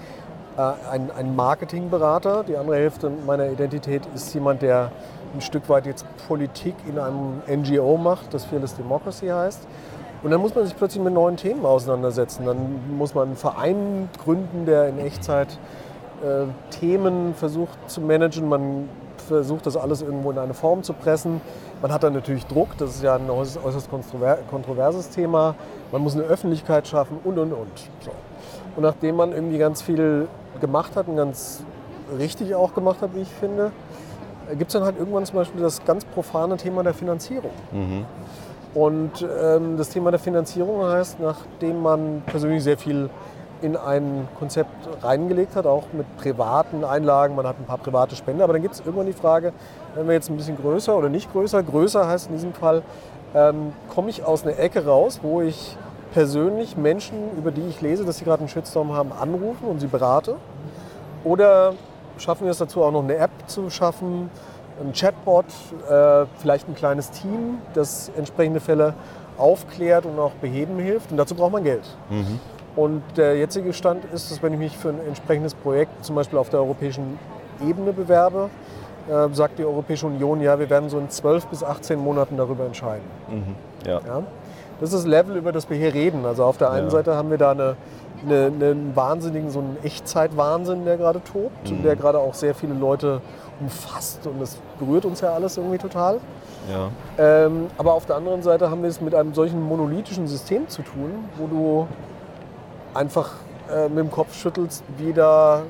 ein, 0.56 1.10
ein 1.10 1.34
Marketingberater, 1.34 2.44
die 2.44 2.56
andere 2.56 2.76
Hälfte 2.76 3.10
meiner 3.26 3.50
Identität 3.50 4.02
ist 4.14 4.32
jemand, 4.34 4.62
der 4.62 4.90
ein 5.34 5.40
Stück 5.40 5.68
weit 5.68 5.86
jetzt 5.86 6.04
Politik 6.28 6.74
in 6.86 6.98
einem 6.98 7.42
NGO 7.48 7.96
macht, 7.96 8.34
das 8.34 8.44
Fearless 8.44 8.74
Democracy 8.76 9.28
heißt. 9.28 9.66
Und 10.22 10.30
dann 10.30 10.40
muss 10.40 10.54
man 10.54 10.64
sich 10.64 10.76
plötzlich 10.76 11.02
mit 11.02 11.14
neuen 11.14 11.36
Themen 11.36 11.64
auseinandersetzen. 11.64 12.46
Dann 12.46 12.96
muss 12.96 13.14
man 13.14 13.28
einen 13.28 13.36
Verein 13.36 14.08
gründen, 14.22 14.66
der 14.66 14.88
in 14.88 14.98
Echtzeit 14.98 15.58
äh, 16.22 16.44
Themen 16.70 17.34
versucht 17.34 17.76
zu 17.88 18.00
managen. 18.00 18.48
Man 18.48 18.88
versucht 19.26 19.66
das 19.66 19.76
alles 19.76 20.02
irgendwo 20.02 20.30
in 20.30 20.38
eine 20.38 20.54
Form 20.54 20.82
zu 20.82 20.92
pressen. 20.92 21.40
Man 21.80 21.92
hat 21.92 22.04
dann 22.04 22.12
natürlich 22.12 22.46
Druck, 22.46 22.76
das 22.78 22.90
ist 22.90 23.02
ja 23.02 23.16
ein 23.16 23.28
äußerst, 23.28 23.64
äußerst 23.64 23.90
kontrover- 23.90 24.38
kontroverses 24.48 25.08
Thema. 25.10 25.56
Man 25.90 26.02
muss 26.02 26.14
eine 26.14 26.24
Öffentlichkeit 26.24 26.86
schaffen 26.86 27.18
und 27.24 27.38
und 27.38 27.52
und. 27.52 27.90
So. 28.00 28.12
Und 28.76 28.82
nachdem 28.82 29.16
man 29.16 29.32
irgendwie 29.32 29.58
ganz 29.58 29.82
viel 29.82 30.28
gemacht 30.60 30.96
hat 30.96 31.08
und 31.08 31.16
ganz 31.16 31.62
richtig 32.18 32.54
auch 32.54 32.74
gemacht 32.74 33.00
hat, 33.02 33.14
wie 33.14 33.20
ich 33.22 33.28
finde, 33.28 33.72
gibt 34.58 34.68
es 34.68 34.72
dann 34.72 34.84
halt 34.84 34.98
irgendwann 34.98 35.24
zum 35.24 35.36
Beispiel 35.36 35.60
das 35.60 35.84
ganz 35.84 36.04
profane 36.04 36.56
Thema 36.56 36.82
der 36.82 36.94
Finanzierung. 36.94 37.50
Und 38.74 39.22
ähm, 39.22 39.76
das 39.76 39.90
Thema 39.90 40.10
der 40.10 40.20
Finanzierung 40.20 40.82
heißt, 40.84 41.20
nachdem 41.20 41.82
man 41.82 42.22
persönlich 42.26 42.62
sehr 42.62 42.78
viel 42.78 43.10
in 43.60 43.76
ein 43.76 44.26
Konzept 44.38 44.70
reingelegt 45.02 45.54
hat, 45.54 45.66
auch 45.66 45.84
mit 45.92 46.06
privaten 46.16 46.82
Einlagen, 46.84 47.36
man 47.36 47.46
hat 47.46 47.56
ein 47.60 47.66
paar 47.66 47.78
private 47.78 48.16
Spender, 48.16 48.44
aber 48.44 48.54
dann 48.54 48.62
gibt 48.62 48.74
es 48.74 48.80
irgendwann 48.80 49.06
die 49.06 49.12
Frage, 49.12 49.52
wenn 49.94 50.06
wir 50.06 50.14
jetzt 50.14 50.30
ein 50.30 50.36
bisschen 50.36 50.56
größer 50.56 50.96
oder 50.96 51.08
nicht 51.08 51.30
größer, 51.32 51.62
größer 51.62 52.08
heißt 52.08 52.28
in 52.28 52.34
diesem 52.34 52.54
Fall, 52.54 52.82
ähm, 53.34 53.72
komme 53.94 54.10
ich 54.10 54.24
aus 54.24 54.42
einer 54.44 54.58
Ecke 54.58 54.84
raus, 54.84 55.20
wo 55.22 55.42
ich 55.42 55.76
persönlich 56.12 56.76
Menschen, 56.76 57.36
über 57.36 57.50
die 57.50 57.62
ich 57.62 57.80
lese, 57.80 58.04
dass 58.04 58.18
sie 58.18 58.24
gerade 58.24 58.40
einen 58.40 58.48
Shitstorm 58.48 58.92
haben, 58.92 59.12
anrufen 59.12 59.66
und 59.66 59.80
sie 59.80 59.86
berate? 59.86 60.36
Oder 61.24 61.74
schaffen 62.18 62.44
wir 62.44 62.50
es 62.50 62.58
dazu, 62.58 62.82
auch 62.82 62.92
noch 62.92 63.02
eine 63.02 63.16
App 63.16 63.30
zu 63.46 63.70
schaffen, 63.70 64.30
ein 64.80 64.92
Chatbot, 64.92 65.46
äh, 65.88 66.26
vielleicht 66.38 66.68
ein 66.68 66.74
kleines 66.74 67.10
Team, 67.10 67.58
das 67.74 68.10
entsprechende 68.16 68.60
Fälle 68.60 68.94
aufklärt 69.38 70.06
und 70.06 70.18
auch 70.18 70.32
beheben 70.32 70.78
hilft. 70.78 71.10
Und 71.10 71.16
dazu 71.16 71.34
braucht 71.34 71.52
man 71.52 71.64
Geld. 71.64 71.84
Und 72.74 73.02
der 73.16 73.36
jetzige 73.36 73.72
Stand 73.72 74.04
ist, 74.12 74.30
dass 74.30 74.42
wenn 74.42 74.52
ich 74.54 74.58
mich 74.58 74.76
für 74.76 74.90
ein 74.90 75.00
entsprechendes 75.06 75.54
Projekt 75.54 76.04
zum 76.04 76.16
Beispiel 76.16 76.38
auf 76.38 76.48
der 76.48 76.60
europäischen 76.60 77.18
Ebene 77.66 77.92
bewerbe, 77.92 78.48
äh, 79.08 79.28
sagt 79.34 79.58
die 79.58 79.64
Europäische 79.64 80.06
Union, 80.06 80.40
ja, 80.40 80.58
wir 80.58 80.70
werden 80.70 80.88
so 80.88 80.98
in 80.98 81.10
12 81.10 81.46
bis 81.46 81.62
18 81.62 81.98
Monaten 81.98 82.36
darüber 82.36 82.64
entscheiden. 82.64 83.04
Ja. 83.86 84.00
Ja? 84.06 84.22
Das 84.82 84.92
ist 84.92 85.04
das 85.04 85.06
Level, 85.06 85.36
über 85.36 85.52
das 85.52 85.70
wir 85.70 85.76
hier 85.76 85.94
reden. 85.94 86.26
Also 86.26 86.42
auf 86.42 86.58
der 86.58 86.72
einen 86.72 86.86
Ja. 86.86 86.90
Seite 86.90 87.14
haben 87.14 87.30
wir 87.30 87.38
da 87.38 87.52
eine, 87.52 87.76
eine, 88.26 88.46
einen 88.46 88.96
wahnsinnigen, 88.96 89.48
so 89.48 89.60
einen 89.60 89.76
Echtzeitwahnsinn, 89.84 90.84
der 90.84 90.96
gerade 90.96 91.22
tobt 91.22 91.70
und 91.70 91.84
der 91.84 91.94
gerade 91.94 92.18
auch 92.18 92.34
sehr 92.34 92.52
viele 92.52 92.74
Leute 92.74 93.20
umfasst 93.60 94.26
und 94.26 94.40
das 94.40 94.56
berührt 94.80 95.04
uns 95.04 95.20
ja 95.20 95.32
alles 95.32 95.56
irgendwie 95.56 95.78
total. 95.78 96.18
Ja. 96.68 96.88
Ähm, 97.16 97.68
aber 97.78 97.94
auf 97.94 98.06
der 98.06 98.16
anderen 98.16 98.42
Seite 98.42 98.72
haben 98.72 98.82
wir 98.82 98.90
es 98.90 99.00
mit 99.00 99.14
einem 99.14 99.34
solchen 99.34 99.62
monolithischen 99.62 100.26
System 100.26 100.68
zu 100.68 100.82
tun, 100.82 101.12
wo 101.36 101.46
du 101.46 101.86
einfach 102.92 103.30
äh, 103.72 103.88
mit 103.88 103.98
dem 103.98 104.10
Kopf 104.10 104.34
schüttelst, 104.34 104.82
wie 104.98 105.12
da, 105.12 105.62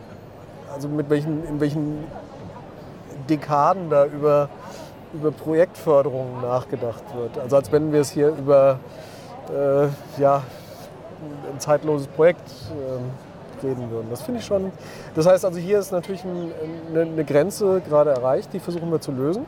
also 0.75 0.89
mit 0.89 1.11
welchen, 1.11 1.47
in 1.47 1.61
welchen 1.61 1.99
Dekaden 3.29 3.91
da 3.91 4.07
über, 4.07 4.49
über 5.13 5.31
Projektförderungen 5.31 6.41
nachgedacht 6.43 7.05
wird. 7.15 7.39
Also 7.39 7.57
als 7.57 7.73
wenn 7.73 7.93
wir 7.93 8.01
es 8.01 8.11
hier 8.11 8.29
über 8.29 8.79
äh, 9.51 9.89
ja, 10.21 10.43
ein 11.53 11.61
zeitloses 11.61 12.07
Projekt 12.09 12.49
äh, 12.71 13.65
reden 13.65 13.91
würden. 13.91 14.09
Das 14.11 14.23
finde 14.23 14.41
ich 14.41 14.47
schon. 14.47 14.73
Das 15.15 15.27
heißt 15.27 15.45
also, 15.45 15.59
hier 15.59 15.79
ist 15.79 15.93
natürlich 15.93 16.25
ein, 16.25 16.53
eine, 16.91 17.03
eine 17.03 17.25
Grenze 17.25 17.81
gerade 17.89 18.11
erreicht, 18.11 18.53
die 18.53 18.59
versuchen 18.59 18.91
wir 18.91 19.01
zu 19.01 19.13
lösen. 19.13 19.47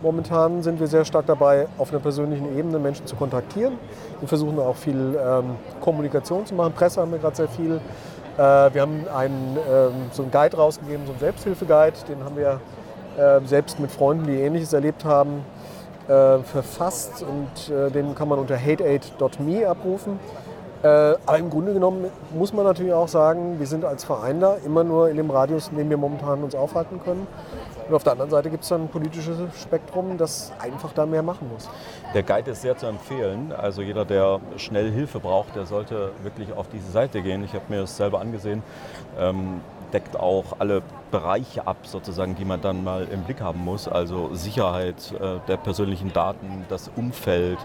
Momentan 0.00 0.62
sind 0.62 0.80
wir 0.80 0.86
sehr 0.86 1.04
stark 1.04 1.26
dabei, 1.26 1.68
auf 1.78 1.90
einer 1.90 2.00
persönlichen 2.00 2.56
Ebene 2.58 2.78
Menschen 2.78 3.06
zu 3.06 3.16
kontaktieren. 3.16 3.78
Wir 4.20 4.28
versuchen 4.28 4.58
auch 4.58 4.76
viel 4.76 5.18
ähm, 5.24 5.56
Kommunikation 5.80 6.44
zu 6.44 6.54
machen. 6.54 6.72
Presse 6.72 7.00
haben 7.00 7.12
wir 7.12 7.18
gerade 7.18 7.36
sehr 7.36 7.48
viel. 7.48 7.80
Äh, 8.36 8.38
wir 8.38 8.80
haben 8.80 9.06
einen, 9.14 9.58
ähm, 9.70 9.92
so 10.12 10.22
einen 10.22 10.30
Guide 10.30 10.56
rausgegeben, 10.56 11.06
so 11.06 11.12
einen 11.12 11.20
Selbsthilfeguide. 11.20 11.96
Den 12.08 12.24
haben 12.24 12.36
wir 12.36 12.60
äh, 13.18 13.40
selbst 13.46 13.78
mit 13.80 13.90
Freunden, 13.90 14.26
die 14.26 14.40
Ähnliches 14.40 14.72
erlebt 14.72 15.04
haben, 15.04 15.44
äh, 16.08 16.38
verfasst. 16.38 17.22
Und 17.22 17.74
äh, 17.74 17.90
den 17.90 18.14
kann 18.14 18.28
man 18.28 18.38
unter 18.38 18.56
hateaid.me 18.56 19.66
abrufen. 19.66 20.18
Äh, 20.82 20.86
aber 21.26 21.38
im 21.38 21.48
Grunde 21.48 21.72
genommen 21.72 22.06
muss 22.36 22.52
man 22.52 22.64
natürlich 22.64 22.92
auch 22.92 23.06
sagen, 23.06 23.60
wir 23.60 23.66
sind 23.68 23.84
als 23.84 24.02
Verein 24.02 24.40
da 24.40 24.56
immer 24.64 24.82
nur 24.82 25.10
in 25.10 25.16
dem 25.16 25.30
Radius, 25.30 25.68
in 25.68 25.76
dem 25.76 25.88
wir 25.90 25.96
momentan 25.96 26.42
uns 26.42 26.56
aufhalten 26.56 27.00
können. 27.04 27.26
Und 27.88 27.94
auf 27.94 28.02
der 28.02 28.12
anderen 28.12 28.30
Seite 28.30 28.50
gibt 28.50 28.64
es 28.64 28.68
dann 28.68 28.82
ein 28.82 28.88
politisches 28.88 29.36
Spektrum, 29.60 30.16
das 30.16 30.52
einfach 30.60 30.92
da 30.92 31.06
mehr 31.06 31.22
machen 31.22 31.48
muss. 31.52 31.68
Der 32.14 32.22
Guide 32.22 32.50
ist 32.50 32.62
sehr 32.62 32.76
zu 32.76 32.86
empfehlen. 32.86 33.52
Also 33.56 33.82
jeder, 33.82 34.04
der 34.04 34.40
schnell 34.56 34.90
Hilfe 34.90 35.20
braucht, 35.20 35.54
der 35.54 35.66
sollte 35.66 36.10
wirklich 36.22 36.52
auf 36.52 36.66
diese 36.68 36.90
Seite 36.90 37.22
gehen. 37.22 37.44
Ich 37.44 37.54
habe 37.54 37.64
mir 37.68 37.82
das 37.82 37.96
selber 37.96 38.20
angesehen. 38.20 38.62
Ähm, 39.18 39.60
deckt 39.92 40.18
auch 40.18 40.56
alle 40.58 40.82
Bereiche 41.10 41.66
ab, 41.66 41.78
sozusagen, 41.84 42.34
die 42.34 42.44
man 42.44 42.60
dann 42.60 42.82
mal 42.84 43.06
im 43.12 43.22
Blick 43.22 43.40
haben 43.40 43.64
muss. 43.64 43.88
Also 43.88 44.34
Sicherheit 44.34 45.12
äh, 45.12 45.38
der 45.46 45.56
persönlichen 45.56 46.12
Daten, 46.12 46.64
das 46.68 46.90
Umfeld, 46.96 47.58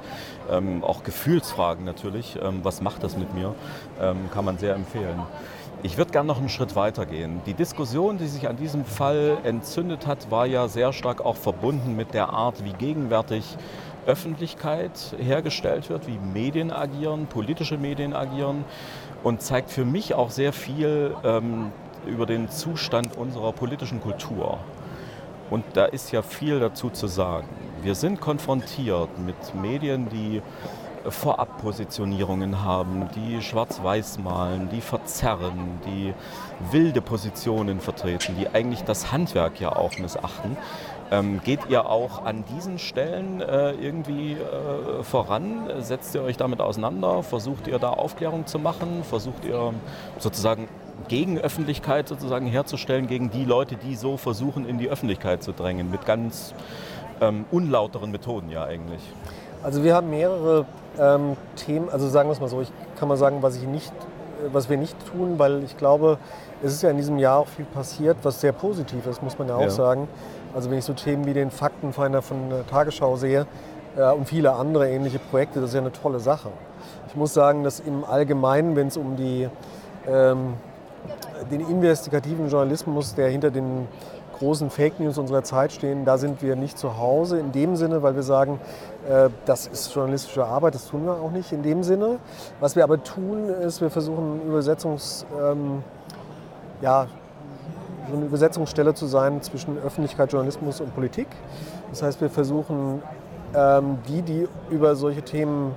ähm, 0.52 0.84
auch 0.84 1.04
Gefühlsfragen 1.04 1.86
natürlich. 1.86 2.38
Ähm, 2.42 2.60
was 2.64 2.82
macht 2.82 3.04
das 3.04 3.18
mit 3.18 3.34
mir? 3.34 3.56
Ähm, 4.02 4.30
kann 4.34 4.46
man 4.46 4.58
sehr 4.58 4.76
empfehlen. 4.76 5.22
Ich 5.84 5.98
würde 5.98 6.12
gerne 6.12 6.28
noch 6.28 6.40
einen 6.40 6.50
Schritt 6.50 6.76
weiter 6.76 7.06
gehen. 7.06 7.42
Die 7.46 7.54
Diskussion, 7.54 8.18
die 8.18 8.26
sich 8.26 8.50
an 8.50 8.58
diesem 8.58 8.84
Fall 8.84 9.38
entzündet 9.44 10.08
hat, 10.08 10.32
war 10.32 10.48
ja 10.48 10.68
sehr 10.68 10.92
stark 10.92 11.24
auch 11.24 11.36
verbunden 11.36 11.96
mit 11.96 12.16
der 12.16 12.30
Art, 12.30 12.66
wie 12.66 12.74
gegenwärtig 12.74 13.58
Öffentlichkeit 14.08 15.16
hergestellt 15.20 15.90
wird, 15.90 16.08
wie 16.08 16.18
Medien 16.18 16.72
agieren, 16.72 17.28
politische 17.28 17.78
Medien 17.78 18.16
agieren 18.16 18.66
und 19.24 19.42
zeigt 19.42 19.70
für 19.70 19.86
mich 19.86 20.16
auch 20.16 20.32
sehr 20.32 20.54
viel 20.54 21.16
ähm, 21.24 21.72
über 22.08 22.26
den 22.26 22.50
Zustand 22.50 23.18
unserer 23.18 23.52
politischen 23.52 24.02
Kultur. 24.02 24.60
Und 25.50 25.64
da 25.74 25.86
ist 25.86 26.12
ja 26.12 26.22
viel 26.22 26.60
dazu 26.60 26.90
zu 26.90 27.08
sagen. 27.08 27.48
Wir 27.82 27.96
sind 27.96 28.20
konfrontiert 28.20 29.10
mit 29.20 29.56
Medien, 29.56 30.10
die 30.10 30.42
Vorabpositionierungen 31.10 32.64
haben, 32.64 33.08
die 33.16 33.42
schwarz-weiß 33.42 34.20
malen, 34.20 34.70
die 34.70 34.82
verzerren, 34.82 35.80
die 35.86 36.14
wilde 36.72 37.02
Positionen 37.02 37.80
vertreten, 37.80 38.36
die 38.38 38.50
eigentlich 38.50 38.84
das 38.84 39.12
Handwerk 39.12 39.60
ja 39.60 39.74
auch 39.74 39.98
missachten. 40.00 40.58
Ähm, 41.10 41.40
geht 41.42 41.62
ihr 41.70 41.86
auch 41.90 42.26
an 42.26 42.44
diesen 42.56 42.80
Stellen 42.80 43.40
äh, 43.40 43.72
irgendwie 43.72 44.34
äh, 44.34 45.04
voran? 45.04 45.70
Setzt 45.80 46.14
ihr 46.16 46.22
euch 46.22 46.36
damit 46.36 46.60
auseinander? 46.60 47.24
Versucht 47.24 47.68
ihr 47.68 47.80
da 47.80 47.92
Aufklärung 47.92 48.46
zu 48.46 48.60
machen? 48.60 49.04
Versucht 49.10 49.46
ihr 49.46 49.74
sozusagen 50.20 50.68
Gegenöffentlichkeit 51.08 52.08
sozusagen 52.08 52.48
herzustellen 52.48 53.08
gegen 53.08 53.30
die 53.30 53.46
Leute, 53.46 53.76
die 53.76 53.96
so 53.96 54.18
versuchen, 54.18 54.68
in 54.68 54.78
die 54.78 54.90
Öffentlichkeit 54.90 55.44
zu 55.44 55.52
drängen, 55.52 55.90
mit 55.92 56.06
ganz 56.06 56.54
ähm, 57.22 57.46
unlauteren 57.52 58.12
Methoden 58.12 58.50
ja 58.50 58.64
eigentlich? 58.64 59.02
Also 59.64 59.84
wir 59.84 59.96
haben 59.96 60.10
mehrere 60.10 60.66
ähm, 61.00 61.36
Themen, 61.56 61.90
also 61.90 62.08
sagen 62.08 62.30
wir 62.30 62.34
es 62.34 62.40
mal 62.40 62.50
so, 62.50 62.62
ich 62.62 62.72
kann 62.98 63.08
mal 63.08 63.18
sagen, 63.18 63.38
was, 63.42 63.58
ich 63.58 63.64
nicht, 63.64 63.92
was 64.52 64.70
wir 64.70 64.78
nicht 64.78 64.96
tun, 65.12 65.40
weil 65.40 65.64
ich 65.64 65.78
glaube, 65.78 66.18
es 66.64 66.74
ist 66.74 66.84
ja 66.84 66.90
in 66.90 66.98
diesem 66.98 67.18
Jahr 67.18 67.40
auch 67.40 67.48
viel 67.48 67.66
passiert, 67.66 68.18
was 68.24 68.42
sehr 68.42 68.52
positiv 68.52 69.06
ist, 69.08 69.22
muss 69.22 69.38
man 69.38 69.48
ja 69.48 69.56
auch 69.56 69.62
ja. 69.62 69.70
sagen. 69.70 70.08
Also 70.56 70.70
wenn 70.70 70.80
ich 70.80 70.86
so 70.86 70.94
Themen 70.94 71.26
wie 71.26 71.34
den 71.34 71.52
Faktenfinder 71.52 72.22
von 72.22 72.50
der 72.50 72.66
Tagesschau 72.68 73.16
sehe 73.16 73.46
äh, 73.96 74.12
und 74.12 74.28
viele 74.28 74.54
andere 74.54 74.90
ähnliche 74.90 75.20
Projekte, 75.20 75.60
das 75.60 75.70
ist 75.70 75.76
ja 75.76 75.82
eine 75.82 75.92
tolle 75.92 76.20
Sache. 76.20 76.50
Ich 77.08 77.16
muss 77.16 77.34
sagen, 77.34 77.64
dass 77.64 77.80
im 77.80 78.04
Allgemeinen, 78.04 78.76
wenn 78.76 78.88
es 78.88 78.98
um 78.98 79.16
die 79.16 79.50
ähm, 80.08 80.54
den 81.52 81.62
investigativen 81.62 82.50
Journalismus, 82.50 83.16
der 83.16 83.30
hinter 83.30 83.52
den 83.52 83.88
großen 84.38 84.70
Fake 84.70 85.00
News 85.00 85.18
unserer 85.18 85.44
Zeit 85.44 85.72
stehen, 85.72 86.06
da 86.06 86.18
sind 86.18 86.42
wir 86.42 86.56
nicht 86.56 86.78
zu 86.78 86.98
Hause 86.98 87.40
in 87.40 87.52
dem 87.52 87.76
Sinne, 87.76 88.04
weil 88.04 88.16
wir 88.16 88.24
sagen, 88.24 88.60
äh, 89.10 89.30
das 89.46 89.68
ist 89.68 89.94
journalistische 89.94 90.46
Arbeit, 90.46 90.76
das 90.76 90.88
tun 90.88 91.06
wir 91.06 91.14
auch 91.14 91.32
nicht 91.32 91.52
in 91.52 91.64
dem 91.64 91.84
Sinne. 91.84 92.20
Was 92.60 92.76
wir 92.76 92.84
aber 92.84 93.04
tun, 93.04 93.50
ist, 93.50 93.82
wir 93.82 93.90
versuchen 93.90 94.42
Übersetzungs, 94.46 95.26
ähm, 95.42 95.84
ja, 96.82 97.08
eine 98.14 98.26
Übersetzungsstelle 98.26 98.94
zu 98.94 99.06
sein 99.06 99.42
zwischen 99.42 99.78
Öffentlichkeit, 99.80 100.32
Journalismus 100.32 100.80
und 100.80 100.94
Politik. 100.94 101.28
Das 101.90 102.04
heißt, 102.04 102.22
wir 102.22 102.30
versuchen, 102.30 103.02
ähm, 103.54 103.98
die, 104.08 104.22
die 104.22 104.48
über 104.70 104.96
solche 104.96 105.24
Themen 105.24 105.74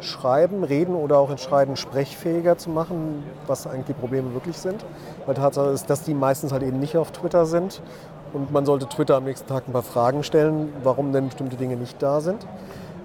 Schreiben, 0.00 0.64
Reden 0.64 0.94
oder 0.94 1.18
auch 1.18 1.30
Entscheiden 1.30 1.76
sprechfähiger 1.76 2.58
zu 2.58 2.70
machen, 2.70 3.24
was 3.46 3.66
eigentlich 3.66 3.86
die 3.86 3.94
Probleme 3.94 4.34
wirklich 4.34 4.58
sind. 4.58 4.84
Weil 5.26 5.34
Tatsache 5.34 5.70
ist, 5.70 5.88
dass 5.90 6.02
die 6.02 6.14
meistens 6.14 6.52
halt 6.52 6.62
eben 6.62 6.78
nicht 6.78 6.96
auf 6.96 7.10
Twitter 7.10 7.46
sind 7.46 7.82
und 8.32 8.52
man 8.52 8.66
sollte 8.66 8.86
Twitter 8.88 9.16
am 9.16 9.24
nächsten 9.24 9.48
Tag 9.48 9.68
ein 9.68 9.72
paar 9.72 9.82
Fragen 9.82 10.22
stellen, 10.22 10.72
warum 10.82 11.12
denn 11.12 11.26
bestimmte 11.26 11.56
Dinge 11.56 11.76
nicht 11.76 12.02
da 12.02 12.20
sind. 12.20 12.46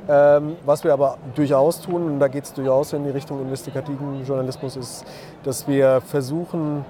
Ähm, 0.08 0.56
was 0.66 0.84
wir 0.84 0.92
aber 0.92 1.18
durchaus 1.36 1.82
tun, 1.82 2.04
und 2.08 2.20
da 2.20 2.28
geht 2.28 2.44
es 2.44 2.54
durchaus 2.54 2.94
in 2.94 3.04
die 3.04 3.12
Richtung 3.12 3.40
investigativen 3.42 4.26
Journalismus, 4.26 4.76
ist, 4.76 5.06
dass 5.44 5.68
wir 5.68 6.02
versuchen, 6.02 6.84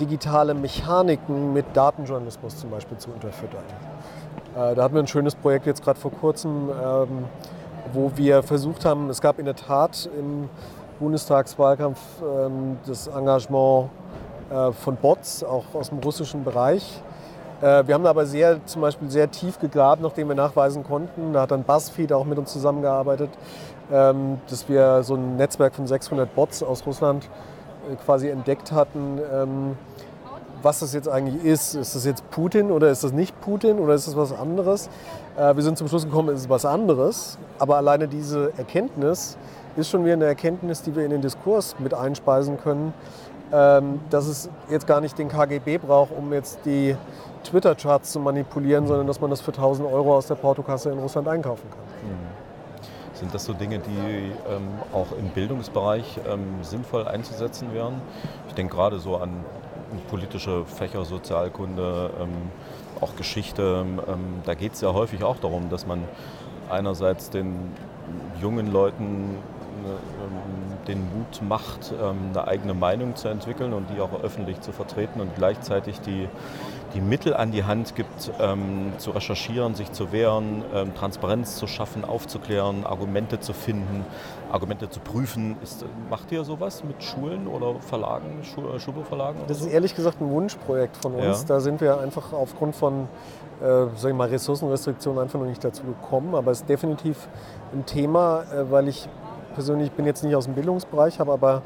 digitale 0.00 0.54
Mechaniken 0.54 1.52
mit 1.52 1.64
Datenjournalismus 1.74 2.58
zum 2.58 2.70
Beispiel 2.70 2.98
zu 2.98 3.10
unterfüttern. 3.10 3.62
Äh, 4.56 4.74
da 4.74 4.82
hatten 4.82 4.94
wir 4.94 5.02
ein 5.02 5.06
schönes 5.06 5.36
Projekt 5.36 5.66
jetzt 5.66 5.84
gerade 5.84 6.00
vor 6.00 6.10
kurzem. 6.10 6.70
Ähm, 6.70 7.24
wo 7.92 8.12
wir 8.14 8.42
versucht 8.42 8.84
haben, 8.84 9.10
es 9.10 9.20
gab 9.20 9.38
in 9.38 9.44
der 9.44 9.56
Tat 9.56 10.08
im 10.18 10.48
Bundestagswahlkampf 11.00 11.98
ähm, 12.22 12.78
das 12.86 13.08
Engagement 13.08 13.90
äh, 14.50 14.72
von 14.72 14.96
Bots, 14.96 15.42
auch 15.42 15.64
aus 15.74 15.88
dem 15.88 15.98
russischen 15.98 16.44
Bereich. 16.44 17.02
Äh, 17.60 17.86
wir 17.86 17.94
haben 17.94 18.06
aber 18.06 18.26
sehr, 18.26 18.64
zum 18.66 18.82
Beispiel 18.82 19.10
sehr 19.10 19.30
tief 19.30 19.58
gegraben, 19.58 20.02
nachdem 20.02 20.28
wir 20.28 20.34
nachweisen 20.34 20.84
konnten, 20.84 21.32
da 21.32 21.42
hat 21.42 21.50
dann 21.50 21.64
BuzzFeed 21.64 22.12
auch 22.12 22.24
mit 22.24 22.38
uns 22.38 22.52
zusammengearbeitet, 22.52 23.30
ähm, 23.90 24.40
dass 24.48 24.68
wir 24.68 25.02
so 25.02 25.14
ein 25.14 25.36
Netzwerk 25.36 25.74
von 25.74 25.86
600 25.86 26.34
Bots 26.34 26.62
aus 26.62 26.86
Russland 26.86 27.28
äh, 27.90 27.96
quasi 27.96 28.28
entdeckt 28.28 28.72
hatten, 28.72 29.20
ähm, 29.32 29.76
was 30.62 30.80
das 30.80 30.94
jetzt 30.94 31.08
eigentlich 31.08 31.44
ist. 31.44 31.74
Ist 31.74 31.94
das 31.94 32.04
jetzt 32.04 32.28
Putin 32.30 32.70
oder 32.70 32.90
ist 32.90 33.04
das 33.04 33.12
nicht 33.12 33.38
Putin 33.40 33.78
oder 33.78 33.94
ist 33.94 34.06
das 34.06 34.16
was 34.16 34.32
anderes? 34.32 34.88
Äh, 35.36 35.54
wir 35.54 35.62
sind 35.62 35.78
zum 35.78 35.88
Schluss 35.88 36.04
gekommen, 36.04 36.28
es 36.30 36.42
ist 36.42 36.48
was 36.48 36.64
anderes. 36.64 37.38
Aber 37.58 37.76
alleine 37.76 38.08
diese 38.08 38.52
Erkenntnis 38.56 39.36
ist 39.76 39.90
schon 39.90 40.04
wieder 40.04 40.14
eine 40.14 40.26
Erkenntnis, 40.26 40.82
die 40.82 40.94
wir 40.94 41.04
in 41.04 41.10
den 41.10 41.22
Diskurs 41.22 41.76
mit 41.78 41.94
einspeisen 41.94 42.58
können, 42.58 42.92
ähm, 43.52 44.00
dass 44.10 44.26
es 44.26 44.48
jetzt 44.70 44.86
gar 44.86 45.00
nicht 45.00 45.18
den 45.18 45.28
KGB 45.28 45.78
braucht, 45.78 46.12
um 46.16 46.32
jetzt 46.32 46.60
die 46.64 46.96
Twitter-Charts 47.44 48.12
zu 48.12 48.20
manipulieren, 48.20 48.86
sondern 48.86 49.06
dass 49.06 49.20
man 49.20 49.30
das 49.30 49.40
für 49.40 49.52
1000 49.52 49.90
Euro 49.90 50.16
aus 50.16 50.26
der 50.26 50.36
Portokasse 50.36 50.90
in 50.90 50.98
Russland 50.98 51.28
einkaufen 51.28 51.68
kann. 51.70 52.10
Mhm. 52.10 52.42
Sind 53.14 53.34
das 53.34 53.44
so 53.44 53.52
Dinge, 53.52 53.78
die 53.78 54.32
ähm, 54.50 54.68
auch 54.92 55.12
im 55.16 55.28
Bildungsbereich 55.28 56.18
ähm, 56.28 56.42
sinnvoll 56.62 57.06
einzusetzen 57.06 57.72
wären? 57.72 58.00
Ich 58.48 58.54
denke 58.54 58.74
gerade 58.74 58.98
so 58.98 59.16
an 59.16 59.44
politische 60.08 60.64
Fächer, 60.64 61.04
Sozialkunde, 61.04 62.10
ähm, 62.20 62.30
auch 63.00 63.16
Geschichte. 63.16 63.84
Ähm, 63.84 64.20
da 64.44 64.54
geht 64.54 64.74
es 64.74 64.80
ja 64.80 64.92
häufig 64.92 65.24
auch 65.24 65.36
darum, 65.36 65.70
dass 65.70 65.86
man 65.86 66.04
einerseits 66.70 67.30
den 67.30 67.70
jungen 68.40 68.72
Leuten 68.72 69.36
ähm, 69.36 69.61
den 70.86 70.98
Mut 70.98 71.42
macht, 71.42 71.92
eine 71.92 72.46
eigene 72.46 72.74
Meinung 72.74 73.14
zu 73.16 73.28
entwickeln 73.28 73.72
und 73.72 73.88
die 73.90 74.00
auch 74.00 74.22
öffentlich 74.22 74.60
zu 74.60 74.72
vertreten 74.72 75.20
und 75.20 75.34
gleichzeitig 75.36 76.00
die 76.00 76.28
die 76.94 77.00
Mittel 77.00 77.34
an 77.34 77.52
die 77.52 77.64
Hand 77.64 77.94
gibt, 77.94 78.30
ähm, 78.40 78.92
zu 78.98 79.10
recherchieren, 79.10 79.74
sich 79.74 79.92
zu 79.92 80.12
wehren, 80.12 80.64
ähm, 80.74 80.94
Transparenz 80.94 81.56
zu 81.56 81.66
schaffen, 81.66 82.04
aufzuklären, 82.04 82.84
Argumente 82.84 83.40
zu 83.40 83.52
finden, 83.52 84.04
Argumente 84.50 84.90
zu 84.90 85.00
prüfen. 85.00 85.56
Ist, 85.62 85.84
macht 86.10 86.30
ihr 86.32 86.44
sowas 86.44 86.84
mit 86.84 87.02
Schulen 87.02 87.46
oder 87.46 87.80
Verlagen, 87.80 88.42
Schu 88.42 88.78
Schulbuchverlagen? 88.78 89.40
Das 89.48 89.60
ist 89.60 89.68
ehrlich 89.68 89.94
gesagt 89.94 90.20
ein 90.20 90.30
Wunschprojekt 90.30 90.96
von 90.96 91.14
uns. 91.14 91.42
Ja. 91.42 91.48
Da 91.48 91.60
sind 91.60 91.80
wir 91.80 92.00
einfach 92.00 92.32
aufgrund 92.32 92.76
von 92.76 93.08
äh, 93.60 93.86
sag 93.96 94.10
ich 94.10 94.16
mal, 94.16 94.28
Ressourcenrestriktionen 94.28 95.22
einfach 95.22 95.38
noch 95.38 95.46
nicht 95.46 95.62
dazu 95.62 95.84
gekommen. 95.84 96.34
Aber 96.34 96.50
es 96.50 96.60
ist 96.60 96.68
definitiv 96.68 97.28
ein 97.72 97.86
Thema, 97.86 98.42
äh, 98.42 98.70
weil 98.70 98.88
ich 98.88 99.08
persönlich 99.52 99.92
bin 99.92 100.06
jetzt 100.06 100.24
nicht 100.24 100.34
aus 100.34 100.46
dem 100.46 100.54
Bildungsbereich, 100.54 101.20
habe 101.20 101.32
aber 101.32 101.62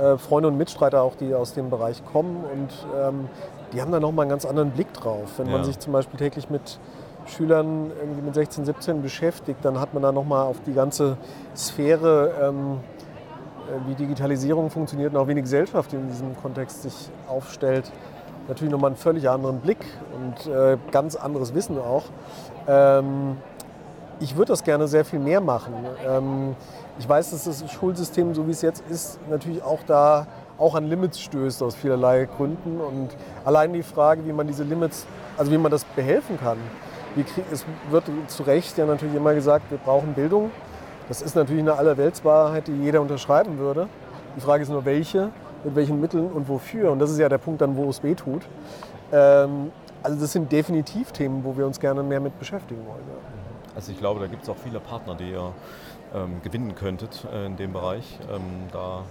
äh, 0.00 0.16
Freunde 0.16 0.48
und 0.48 0.56
Mitstreiter 0.56 1.02
auch, 1.02 1.16
die 1.16 1.34
aus 1.34 1.54
dem 1.54 1.70
Bereich 1.70 2.04
kommen. 2.04 2.44
Und 2.44 2.86
ähm, 2.96 3.28
die 3.72 3.80
haben 3.82 3.92
da 3.92 4.00
nochmal 4.00 4.24
einen 4.24 4.30
ganz 4.30 4.44
anderen 4.44 4.70
Blick 4.70 4.92
drauf. 4.94 5.38
Wenn 5.38 5.46
ja. 5.46 5.52
man 5.52 5.64
sich 5.64 5.78
zum 5.78 5.92
Beispiel 5.92 6.18
täglich 6.18 6.48
mit 6.50 6.78
Schülern 7.26 7.90
irgendwie 8.00 8.22
mit 8.22 8.34
16, 8.34 8.64
17 8.64 9.02
beschäftigt, 9.02 9.64
dann 9.64 9.80
hat 9.80 9.94
man 9.94 10.02
da 10.02 10.12
nochmal 10.12 10.46
auf 10.46 10.60
die 10.66 10.72
ganze 10.72 11.16
Sphäre, 11.54 12.32
ähm, 12.42 12.78
äh, 13.68 13.88
wie 13.88 13.94
Digitalisierung 13.94 14.70
funktioniert 14.70 15.12
und 15.12 15.20
auch 15.20 15.26
wie 15.26 15.32
eine 15.32 15.42
Gesellschaft 15.42 15.92
in 15.92 16.08
diesem 16.08 16.36
Kontext 16.40 16.82
sich 16.82 17.10
aufstellt, 17.28 17.90
natürlich 18.48 18.72
nochmal 18.72 18.90
einen 18.90 18.96
völlig 18.96 19.28
anderen 19.28 19.60
Blick 19.60 19.84
und 20.14 20.52
äh, 20.52 20.78
ganz 20.90 21.16
anderes 21.16 21.54
Wissen 21.54 21.78
auch. 21.78 22.04
Ähm, 22.66 23.36
ich 24.20 24.36
würde 24.36 24.52
das 24.52 24.64
gerne 24.64 24.88
sehr 24.88 25.04
viel 25.04 25.18
mehr 25.18 25.40
machen. 25.40 25.74
Ähm, 26.06 26.56
ich 26.98 27.08
weiß, 27.08 27.30
dass 27.30 27.44
das 27.44 27.70
Schulsystem, 27.70 28.34
so 28.34 28.46
wie 28.46 28.50
es 28.50 28.62
jetzt 28.62 28.82
ist, 28.90 29.18
natürlich 29.30 29.62
auch 29.62 29.80
da 29.86 30.26
auch 30.58 30.74
an 30.74 30.88
Limits 30.88 31.20
stößt 31.20 31.62
aus 31.62 31.76
vielerlei 31.76 32.26
Gründen. 32.36 32.80
Und 32.80 33.10
allein 33.44 33.72
die 33.72 33.82
Frage, 33.82 34.26
wie 34.26 34.32
man 34.32 34.46
diese 34.46 34.64
Limits, 34.64 35.06
also 35.36 35.52
wie 35.52 35.58
man 35.58 35.70
das 35.70 35.84
behelfen 35.84 36.38
kann. 36.38 36.58
Es 37.50 37.64
wird 37.90 38.04
zu 38.26 38.42
Recht 38.42 38.76
ja 38.76 38.86
natürlich 38.86 39.14
immer 39.14 39.34
gesagt, 39.34 39.70
wir 39.70 39.78
brauchen 39.78 40.14
Bildung. 40.14 40.50
Das 41.08 41.22
ist 41.22 41.34
natürlich 41.34 41.62
eine 41.62 41.74
Allerweltswahrheit, 41.74 42.68
die 42.68 42.72
jeder 42.72 43.00
unterschreiben 43.00 43.58
würde. 43.58 43.88
Die 44.36 44.40
Frage 44.40 44.62
ist 44.62 44.68
nur, 44.68 44.84
welche, 44.84 45.30
mit 45.64 45.74
welchen 45.74 46.00
Mitteln 46.00 46.30
und 46.30 46.48
wofür. 46.48 46.92
Und 46.92 46.98
das 46.98 47.10
ist 47.10 47.18
ja 47.18 47.28
der 47.28 47.38
Punkt 47.38 47.60
dann, 47.60 47.76
wo 47.76 47.88
es 47.88 48.02
weh 48.02 48.14
tut. 48.14 48.42
Ähm, 49.12 49.72
also 50.02 50.20
das 50.20 50.32
sind 50.32 50.52
definitiv 50.52 51.12
Themen, 51.12 51.44
wo 51.44 51.56
wir 51.56 51.66
uns 51.66 51.80
gerne 51.80 52.02
mehr 52.02 52.20
mit 52.20 52.38
beschäftigen 52.38 52.84
wollen. 52.86 53.02
Ja. 53.08 53.47
Also 53.78 53.92
ich 53.92 53.98
glaube, 54.00 54.18
da 54.18 54.26
gibt 54.26 54.42
es 54.42 54.48
auch 54.48 54.56
viele 54.56 54.80
Partner, 54.80 55.14
die 55.14 55.30
ihr 55.30 55.52
ähm, 56.12 56.42
gewinnen 56.42 56.74
könntet 56.74 57.24
äh, 57.32 57.46
in 57.46 57.56
dem 57.56 57.72
Bereich. 57.72 58.18
Ähm, 58.28 58.42
da 58.72 59.04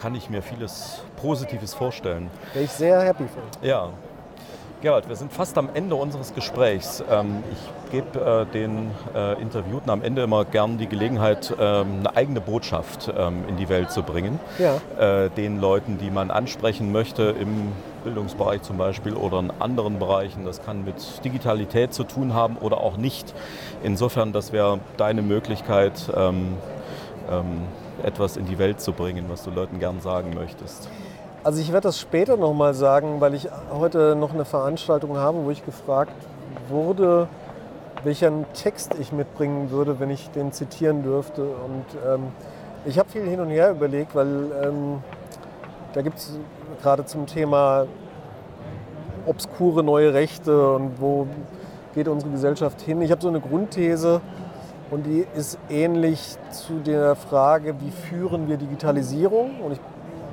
kann 0.00 0.16
ich 0.16 0.28
mir 0.28 0.42
vieles 0.42 1.02
Positives 1.14 1.74
vorstellen. 1.74 2.28
Wäre 2.52 2.64
ich 2.64 2.72
sehr 2.72 3.00
happy 3.02 3.22
für. 3.28 3.64
Ja. 3.64 3.90
Gerald, 4.82 5.08
wir 5.08 5.14
sind 5.14 5.32
fast 5.32 5.56
am 5.58 5.68
Ende 5.74 5.94
unseres 5.94 6.34
Gesprächs. 6.34 7.04
Ähm, 7.08 7.44
ich 7.52 7.92
gebe 7.92 8.18
äh, 8.18 8.52
den 8.52 8.90
äh, 9.14 9.40
Interviewten 9.40 9.90
am 9.90 10.02
Ende 10.02 10.24
immer 10.24 10.44
gern 10.44 10.76
die 10.76 10.88
Gelegenheit, 10.88 11.54
ähm, 11.60 12.00
eine 12.00 12.16
eigene 12.16 12.40
Botschaft 12.40 13.12
ähm, 13.16 13.44
in 13.46 13.58
die 13.58 13.68
Welt 13.68 13.92
zu 13.92 14.02
bringen. 14.02 14.40
Ja. 14.58 14.80
Äh, 14.98 15.30
den 15.30 15.60
Leuten, 15.60 15.98
die 15.98 16.10
man 16.10 16.32
ansprechen 16.32 16.90
möchte 16.90 17.32
im 17.40 17.70
Bildungsbereich 18.04 18.62
zum 18.62 18.78
Beispiel 18.78 19.14
oder 19.14 19.38
in 19.38 19.50
anderen 19.58 19.98
Bereichen. 19.98 20.44
Das 20.44 20.62
kann 20.62 20.84
mit 20.84 21.24
Digitalität 21.24 21.94
zu 21.94 22.04
tun 22.04 22.34
haben 22.34 22.56
oder 22.56 22.78
auch 22.78 22.96
nicht. 22.96 23.34
Insofern, 23.82 24.32
das 24.32 24.52
wäre 24.52 24.80
deine 24.96 25.22
Möglichkeit, 25.22 26.10
ähm, 26.16 26.54
ähm, 27.30 27.62
etwas 28.02 28.36
in 28.36 28.46
die 28.46 28.58
Welt 28.58 28.80
zu 28.80 28.92
bringen, 28.92 29.26
was 29.28 29.44
du 29.44 29.50
Leuten 29.50 29.78
gern 29.78 30.00
sagen 30.00 30.34
möchtest? 30.34 30.88
Also 31.42 31.60
ich 31.60 31.72
werde 31.72 31.88
das 31.88 31.98
später 31.98 32.36
nochmal 32.36 32.74
sagen, 32.74 33.20
weil 33.20 33.34
ich 33.34 33.48
heute 33.72 34.14
noch 34.14 34.34
eine 34.34 34.44
Veranstaltung 34.44 35.16
habe, 35.16 35.44
wo 35.44 35.50
ich 35.50 35.64
gefragt 35.64 36.12
wurde, 36.68 37.28
welchen 38.04 38.44
Text 38.52 38.94
ich 39.00 39.12
mitbringen 39.12 39.70
würde, 39.70 40.00
wenn 40.00 40.10
ich 40.10 40.30
den 40.30 40.52
zitieren 40.52 41.02
dürfte. 41.02 41.42
Und 41.42 41.84
ähm, 42.06 42.28
ich 42.84 42.98
habe 42.98 43.08
viel 43.08 43.22
hin 43.22 43.40
und 43.40 43.48
her 43.48 43.70
überlegt, 43.70 44.14
weil 44.14 44.50
ähm, 44.62 45.02
da 45.92 46.02
gibt 46.02 46.18
es 46.18 46.38
gerade 46.82 47.04
zum 47.04 47.26
Thema 47.26 47.86
obskure 49.26 49.82
neue 49.82 50.14
Rechte 50.14 50.74
und 50.74 51.00
wo 51.00 51.26
geht 51.94 52.08
unsere 52.08 52.30
Gesellschaft 52.32 52.80
hin. 52.80 53.02
Ich 53.02 53.10
habe 53.10 53.20
so 53.20 53.28
eine 53.28 53.40
Grundthese, 53.40 54.20
und 54.90 55.06
die 55.06 55.24
ist 55.36 55.56
ähnlich 55.68 56.36
zu 56.50 56.80
der 56.80 57.14
Frage, 57.14 57.76
wie 57.80 57.90
führen 57.90 58.48
wir 58.48 58.56
Digitalisierung? 58.56 59.60
Und 59.60 59.72
ich 59.72 59.80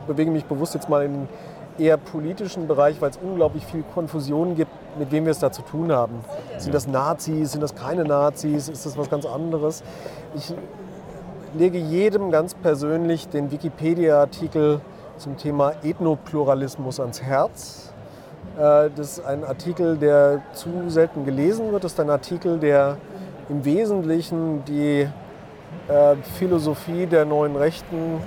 bewege 0.08 0.32
mich 0.32 0.46
bewusst 0.46 0.74
jetzt 0.74 0.90
mal 0.90 1.06
in 1.06 1.14
den 1.14 1.30
eher 1.78 1.98
politischen 1.98 2.68
Bereich, 2.68 3.00
weil 3.00 3.12
es 3.12 3.18
unglaublich 3.18 3.64
viel 3.66 3.84
Konfusion 3.94 4.56
gibt, 4.56 4.72
mit 4.98 5.12
wem 5.12 5.26
wir 5.26 5.32
es 5.32 5.40
da 5.40 5.52
zu 5.52 5.62
tun 5.62 5.92
haben. 5.92 6.16
Sind 6.58 6.74
das 6.74 6.88
Nazis, 6.88 7.52
sind 7.52 7.62
das 7.62 7.76
keine 7.76 8.04
Nazis, 8.04 8.68
ist 8.68 8.84
das 8.84 8.98
was 8.98 9.12
ganz 9.12 9.28
anderes? 9.28 9.84
Ich 10.34 10.52
lege 11.56 11.78
jedem 11.78 12.32
ganz 12.32 12.56
persönlich 12.56 13.28
den 13.28 13.52
Wikipedia-Artikel 13.52 14.82
zum 15.18 15.38
Thema 15.38 15.74
Ethnopluralismus 15.84 17.00
ans 17.00 17.22
Herz. 17.22 17.94
Äh, 18.58 18.90
das 18.96 19.18
ist 19.18 19.26
ein 19.26 19.44
Artikel, 19.44 19.98
der 19.98 20.42
zu 20.54 20.70
selten 20.88 21.26
gelesen 21.26 21.72
wird. 21.72 21.84
Das 21.84 21.94
ist 21.94 22.00
ein 22.00 22.10
Artikel, 22.10 22.60
der 22.60 22.98
im 23.50 23.66
Wesentlichen 23.66 24.64
die 24.66 25.08
äh, 25.88 26.16
Philosophie 26.38 27.06
der 27.06 27.26
neuen 27.26 27.56
Rechten 27.56 28.22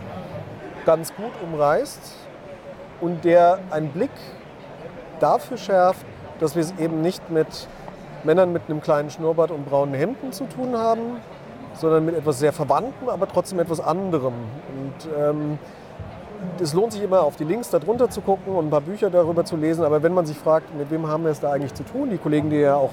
ganz 0.85 1.15
gut 1.15 1.33
umreißt 1.43 2.01
und 3.01 3.25
der 3.25 3.59
einen 3.71 3.91
Blick 3.91 4.11
dafür 5.21 5.57
schärft, 5.57 6.05
dass 6.41 6.55
wir 6.55 6.63
es 6.63 6.73
eben 6.79 7.03
nicht 7.03 7.31
mit 7.31 7.69
Männern 8.25 8.53
mit 8.53 8.63
einem 8.69 8.81
kleinen 8.81 9.11
Schnurrbart 9.11 9.51
und 9.51 9.67
braunen 9.69 9.95
Hemden 9.95 10.33
zu 10.33 10.45
tun 10.45 10.77
haben, 10.77 11.19
sondern 11.75 12.05
mit 12.05 12.17
etwas 12.17 12.39
sehr 12.39 12.53
Verwandtem, 12.53 13.09
aber 13.09 13.29
trotzdem 13.29 13.61
etwas 13.61 13.81
anderem. 13.81 14.35
Und 14.35 15.09
ähm, 15.19 15.59
es 16.61 16.75
lohnt 16.75 16.93
sich 16.93 17.03
immer 17.03 17.23
auf 17.23 17.37
die 17.37 17.45
Links 17.45 17.71
darunter 17.71 18.11
zu 18.11 18.21
gucken 18.21 18.55
und 18.55 18.67
ein 18.67 18.71
paar 18.71 18.81
Bücher 18.81 19.11
darüber 19.11 19.45
zu 19.45 19.57
lesen. 19.57 19.85
Aber 19.85 20.03
wenn 20.03 20.13
man 20.13 20.27
sich 20.27 20.37
fragt, 20.37 20.75
mit 20.77 20.91
wem 20.91 21.07
haben 21.07 21.25
wir 21.25 21.31
es 21.31 21.41
da 21.41 21.53
eigentlich 21.53 21.75
zu 21.75 21.85
tun, 21.85 22.11
die 22.11 22.19
Kollegen, 22.19 22.51
die 22.51 22.57
ja 22.57 22.77
auch 22.77 22.91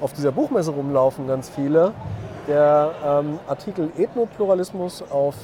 auf 0.00 0.12
dieser 0.12 0.32
Buchmesse 0.32 0.70
rumlaufen, 0.70 1.26
ganz 1.26 1.48
viele. 1.48 1.92
Der 2.48 2.90
ähm, 3.04 3.38
Artikel 3.46 3.90
Ethnopluralismus 3.96 5.02
auf 5.10 5.34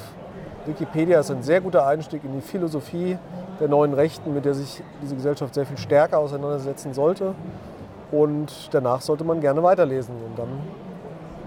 Wikipedia 0.65 1.19
ist 1.19 1.31
ein 1.31 1.41
sehr 1.41 1.61
guter 1.61 1.87
Einstieg 1.87 2.23
in 2.23 2.33
die 2.33 2.41
Philosophie 2.41 3.17
der 3.59 3.67
neuen 3.67 3.93
Rechten, 3.93 4.33
mit 4.33 4.45
der 4.45 4.53
sich 4.53 4.83
diese 5.01 5.15
Gesellschaft 5.15 5.53
sehr 5.53 5.65
viel 5.65 5.77
stärker 5.77 6.19
auseinandersetzen 6.19 6.93
sollte. 6.93 7.33
Und 8.11 8.69
danach 8.71 9.01
sollte 9.01 9.23
man 9.23 9.39
gerne 9.39 9.63
weiterlesen 9.63 10.15
und 10.15 10.37
dann 10.37 10.49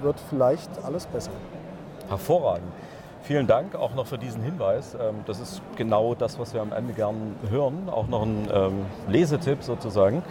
wird 0.03 0.17
vielleicht 0.29 0.71
alles 0.85 1.07
besser. 1.07 1.31
Hervorragend. 2.09 2.73
Vielen 3.27 3.47
Dank 3.47 3.75
auch 3.75 3.95
noch 3.95 4.07
für 4.07 4.19
diesen 4.19 4.43
Hinweis. 4.43 4.95
Ähm, 4.95 5.15
das 5.25 5.41
ist 5.41 5.63
genau 5.77 6.15
das, 6.15 6.39
was 6.39 6.53
wir 6.53 6.61
am 6.61 6.75
Ende 6.75 6.93
gern 6.93 7.37
hören. 7.49 7.89
Auch 7.91 8.07
noch 8.07 8.21
ein 8.21 8.47
ähm, 8.53 8.85
Lesetipp 9.09 9.63
sozusagen. 9.63 10.23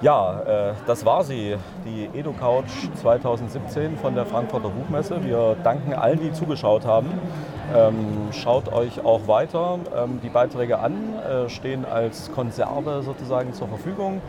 Ja, 0.00 0.70
äh, 0.70 0.74
das 0.86 1.04
war 1.04 1.24
sie, 1.24 1.56
die 1.84 2.08
EduCouch 2.16 2.88
2017 2.94 3.98
von 3.98 4.14
der 4.14 4.26
Frankfurter 4.26 4.68
Buchmesse. 4.68 5.24
Wir 5.24 5.56
danken 5.64 5.92
allen, 5.92 6.20
die 6.20 6.32
zugeschaut 6.32 6.86
haben. 6.86 7.08
Ähm, 7.74 8.28
schaut 8.30 8.72
euch 8.72 9.04
auch 9.04 9.26
weiter 9.26 9.80
die 10.22 10.28
Beiträge 10.28 10.78
an, 10.78 11.16
äh, 11.18 11.48
stehen 11.48 11.84
als 11.84 12.30
Konserve 12.30 13.02
sozusagen 13.02 13.52
zur 13.54 13.66
Verfügung. 13.66 14.22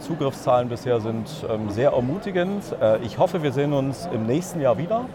Zugriffszahlen 0.00 0.68
bisher 0.68 1.00
sind 1.00 1.26
sehr 1.70 1.92
ermutigend. 1.92 2.64
Äh, 2.82 2.98
ich 2.98 3.16
hoffe, 3.16 3.42
wir 3.42 3.50
sehen 3.50 3.72
uns 3.72 4.06
im 4.12 4.26
nächsten 4.26 4.60
Jahr 4.60 4.76
wieder 4.76 5.06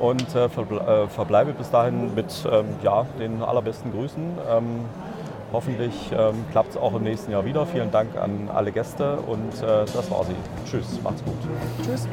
und 0.00 0.34
äh, 0.34 0.46
äh, 0.46 1.08
verbleibe 1.08 1.52
bis 1.52 1.70
dahin 1.70 2.14
mit 2.14 2.26
ähm, 2.50 2.66
ja, 2.82 3.06
den 3.18 3.42
allerbesten 3.42 3.92
Grüßen. 3.92 4.38
Ähm, 4.50 4.84
Hoffentlich 5.52 6.12
ähm, 6.16 6.44
klappt 6.52 6.70
es 6.70 6.76
auch 6.76 6.94
im 6.94 7.02
nächsten 7.02 7.32
Jahr 7.32 7.44
wieder. 7.44 7.66
Vielen 7.66 7.90
Dank 7.90 8.16
an 8.16 8.48
alle 8.54 8.70
Gäste 8.70 9.16
und 9.16 9.52
äh, 9.62 9.84
das 9.84 10.10
war 10.10 10.24
sie. 10.24 10.36
Tschüss, 10.64 11.00
macht's 11.02 11.24
gut. 11.24 11.34
Tschüss. 11.84 12.06